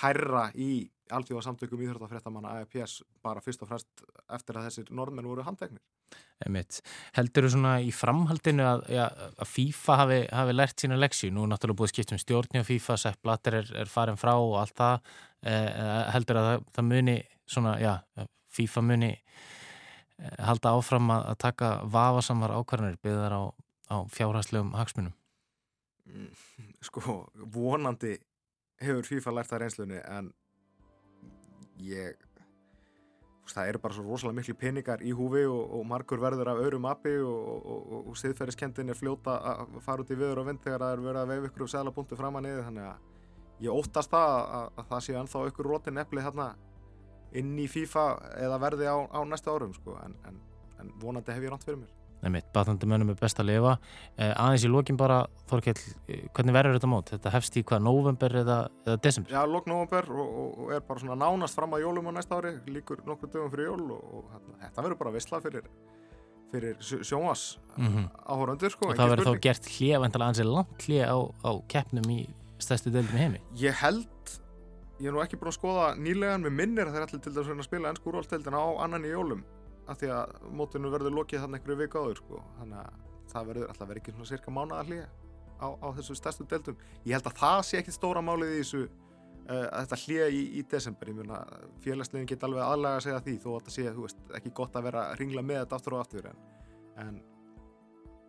hærra 0.02 0.48
í 0.56 0.88
alltaf 1.14 1.44
samtökum 1.46 1.82
íþróttafréttamanna 1.86 2.58
AFPS 2.62 3.02
bara 3.24 3.42
fyrst 3.44 3.62
og 3.64 3.70
fremst 3.72 4.04
eftir 4.34 4.60
að 4.60 4.68
þessir 4.68 4.90
norðmenn 4.96 5.30
voru 5.30 5.46
handtegnir. 5.46 5.84
Heldur 7.18 7.48
þú 7.48 7.52
svona 7.56 7.74
í 7.82 7.90
framhaldinu 7.96 8.66
að, 8.68 8.84
ja, 8.94 9.08
að 9.42 9.50
FIFA 9.50 9.96
hafi, 10.04 10.20
hafi 10.40 10.56
lært 10.56 10.84
sína 10.84 11.00
leksju? 11.00 11.32
Nú 11.34 11.48
er 11.48 11.54
náttúrulega 11.54 11.82
búið 11.82 11.94
skipt 11.94 12.14
um 12.14 12.22
stjórni 12.22 12.62
á 12.62 12.68
FIFA, 12.68 12.98
Sepp 13.02 13.22
Blatter 13.26 13.58
er, 13.62 13.72
er 13.84 13.90
farin 13.90 14.20
frá 14.20 14.36
og 14.36 14.58
allt 14.62 14.76
það. 14.78 15.14
Eh, 15.50 15.72
heldur 16.14 16.42
að 16.42 16.50
það, 16.50 16.68
það 16.78 16.90
muni, 16.92 17.18
svona, 17.50 17.74
já, 17.82 17.94
FIFA 18.58 18.84
muni 18.86 19.12
eh, 19.16 20.38
halda 20.46 20.76
áfram 20.78 21.12
að, 21.18 21.32
taka 21.42 21.72
vafasamar 21.98 22.54
ákvarðanir 22.60 23.02
byggðar 23.02 23.38
á, 23.38 23.44
á 23.90 23.98
fjárhæslegum 24.14 24.76
hagsmunum? 24.78 25.18
Mm, 26.08 26.30
sko, 26.88 27.20
vonandi 27.58 28.14
hefur 28.82 29.08
FIFA 29.08 29.36
lært 29.38 29.52
það 29.52 29.64
reynslunni 29.64 30.00
en 30.06 30.32
ég 31.82 32.16
það 33.48 33.70
eru 33.72 33.80
bara 33.82 33.96
svo 33.96 34.04
rosalega 34.04 34.38
miklu 34.42 34.56
peningar 34.60 35.04
í 35.06 35.14
húfi 35.16 35.44
og, 35.48 35.62
og 35.78 35.86
margur 35.88 36.20
verður 36.20 36.52
af 36.52 36.62
öru 36.66 36.80
mappi 36.84 37.14
og, 37.24 37.68
og, 37.74 37.94
og 38.12 38.18
siðferðiskendin 38.20 38.92
er 38.92 38.98
fljóta 38.98 39.38
að 39.54 39.78
fara 39.86 40.04
út 40.04 40.12
í 40.12 40.18
viður 40.20 40.42
og 40.42 40.50
vind 40.50 40.64
þegar 40.66 40.84
það 40.84 40.96
er 40.96 41.04
verið 41.06 41.22
að 41.22 41.32
veif 41.32 41.48
ykkur 41.50 41.66
og 41.66 41.72
segla 41.72 41.94
punktu 41.96 42.20
fram 42.20 42.40
að 42.40 42.48
niður 42.48 42.66
þannig 42.68 42.90
að 42.90 43.64
ég 43.68 43.80
óttast 43.82 44.14
það 44.14 44.34
að, 44.34 44.68
að 44.82 44.90
það 44.92 45.06
sé 45.06 45.18
ennþá 45.22 45.46
ykkur 45.52 45.72
rótin 45.72 46.02
eppli 46.04 46.26
hérna 46.26 46.50
inn 47.38 47.56
í 47.60 47.68
FIFA 47.72 48.06
eða 48.44 48.60
verði 48.64 48.92
á, 48.92 48.98
á 49.16 49.20
næsta 49.28 49.56
árum 49.56 49.74
sko 49.76 49.96
en, 50.04 50.18
en, 50.28 50.42
en 50.82 50.92
vonandi 51.02 51.36
hef 51.36 51.48
ég 51.48 51.54
ránt 51.54 51.66
fyrir 51.68 51.82
mér 51.82 51.96
Batandi 52.54 52.88
mönnum 52.90 53.12
er 53.14 53.18
best 53.20 53.40
að 53.40 53.52
lifa 53.52 53.76
eh, 54.18 54.32
aðeins 54.32 54.66
í 54.66 54.72
lókin 54.72 54.98
bara, 54.98 55.20
Þorkell 55.50 55.78
eh, 55.78 56.24
hvernig 56.34 56.56
verður 56.56 56.78
þetta 56.78 56.90
mót? 56.90 57.12
Þetta 57.14 57.34
hefst 57.36 57.60
í 57.60 57.64
hvað, 57.68 57.84
november 57.86 58.38
eða, 58.42 58.58
eða 58.88 59.02
desember? 59.04 59.36
Já, 59.36 59.44
lók 59.46 59.70
november 59.70 60.10
og, 60.16 60.32
og, 60.48 60.72
er 60.76 60.82
bara 60.88 61.04
svona 61.04 61.20
nánast 61.22 61.60
fram 61.60 61.78
að 61.78 61.86
jólum 61.86 62.10
á 62.10 62.12
næsta 62.18 62.40
ári, 62.40 62.56
líkur 62.74 63.04
nokkur 63.08 63.32
dögum 63.34 63.54
fyrir 63.54 63.70
jól 63.70 63.86
og, 64.00 64.02
og 64.18 64.34
hérna, 64.34 64.58
þetta 64.66 64.88
verður 64.88 65.00
bara 65.04 65.14
vissla 65.14 65.42
fyrir, 65.46 65.70
fyrir 66.56 66.82
sjónvas 66.82 67.46
mm 67.78 67.88
-hmm. 67.88 68.10
áhöröndur 68.26 68.74
sko, 68.74 68.90
Og 68.90 68.98
það 68.98 69.14
verður 69.14 69.32
þá 69.32 69.46
gert 69.48 69.72
hlið, 69.78 70.00
vantilega 70.02 70.30
ansið 70.34 70.52
langt 70.58 70.88
hlið 70.88 71.04
á, 71.06 71.18
á 71.22 71.52
keppnum 71.68 72.10
í 72.10 72.20
stærstu 72.58 72.90
deildum 72.90 73.18
heimi? 73.18 73.42
Ég 73.56 73.78
held 73.78 74.10
ég 74.98 75.08
er 75.08 75.14
nú 75.14 75.22
ekki 75.22 75.38
búin 75.38 75.52
að 75.52 75.60
skoða 75.60 75.88
nýlegan 75.96 76.42
með 76.42 76.56
minnir 76.58 76.90
þeir 76.90 77.06
ætli 77.06 77.20
til 77.22 77.34
þess 77.36 77.54
að 77.54 77.62
spila 77.68 77.92
ennsku 77.92 78.12
rólteildina 78.12 78.58
á 78.58 78.68
annan 78.82 79.06
í 79.06 79.14
jólum 79.14 79.44
af 79.88 80.00
því 80.02 80.12
að 80.14 80.36
mótunum 80.60 80.94
verður 80.94 81.16
lokið 81.18 81.44
þannig 81.44 81.62
einhverju 81.62 81.82
vika 81.82 82.04
áður 82.04 82.22
sko. 82.22 82.44
þannig 82.60 82.80
að 82.84 83.02
það 83.32 83.50
verður 83.52 83.72
alltaf 83.72 83.90
verið 83.90 84.02
ekki 84.02 84.16
svona 84.16 84.30
cirka 84.32 84.54
mánuða 84.56 84.86
hlýja 84.88 85.08
á, 85.58 85.68
á 85.74 85.88
þessu 85.98 86.16
stærstu 86.18 86.48
deltum 86.50 86.78
ég 87.04 87.18
held 87.18 87.30
að 87.30 87.40
það 87.42 87.60
sé 87.68 87.82
ekki 87.82 87.96
stóra 87.96 88.24
málið 88.24 88.54
í 88.54 88.60
þessu 88.62 88.84
uh, 88.86 89.66
þetta 89.82 90.00
hlýja 90.04 90.28
í, 90.32 90.44
í 90.60 90.64
desember. 90.72 91.12
Félagslegin 91.84 92.30
get 92.30 92.46
alveg 92.48 92.64
aðlaga 92.66 93.02
að 93.02 93.08
segja 93.08 93.24
því 93.26 93.36
þó 93.44 93.50
að 93.52 93.58
þetta 93.60 93.76
sé, 93.76 93.88
veist, 93.98 94.24
ekki 94.40 94.54
gott 94.60 94.78
að 94.78 94.88
vera 94.90 95.08
að 95.12 95.22
ringla 95.22 95.46
með 95.46 95.64
þetta 95.64 95.80
aftur 95.80 95.98
og 95.98 96.04
aftur 96.04 96.30
en, 96.32 96.42
en 97.04 97.22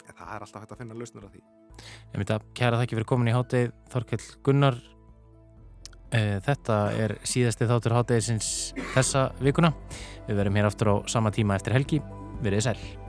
það 0.09 0.35
er 0.35 0.47
alltaf 0.47 0.65
hægt 0.65 0.77
að 0.77 0.83
finna 0.83 0.99
lausnur 0.99 1.29
af 1.29 1.35
því. 1.35 1.45
Ég 1.79 2.21
myndi 2.21 2.35
að 2.35 2.47
kæra 2.59 2.79
það 2.79 2.87
ekki 2.87 2.99
fyrir 2.99 3.11
komin 3.13 3.31
í 3.31 3.37
hátið 3.37 3.75
Þorkell 3.93 4.25
Gunnar 4.47 4.79
þetta 6.13 6.79
er 6.97 7.19
síðasti 7.27 7.69
þáttur 7.69 7.97
hátæðisins 7.99 8.53
þessa 8.95 9.29
vikuna. 9.45 9.75
Við 10.29 10.41
verum 10.41 10.57
hér 10.61 10.71
aftur 10.71 10.93
á 10.93 10.95
sama 11.11 11.33
tíma 11.35 11.59
eftir 11.59 11.77
helgi. 11.77 12.01
Verðið 12.45 12.67
sæl. 12.71 13.08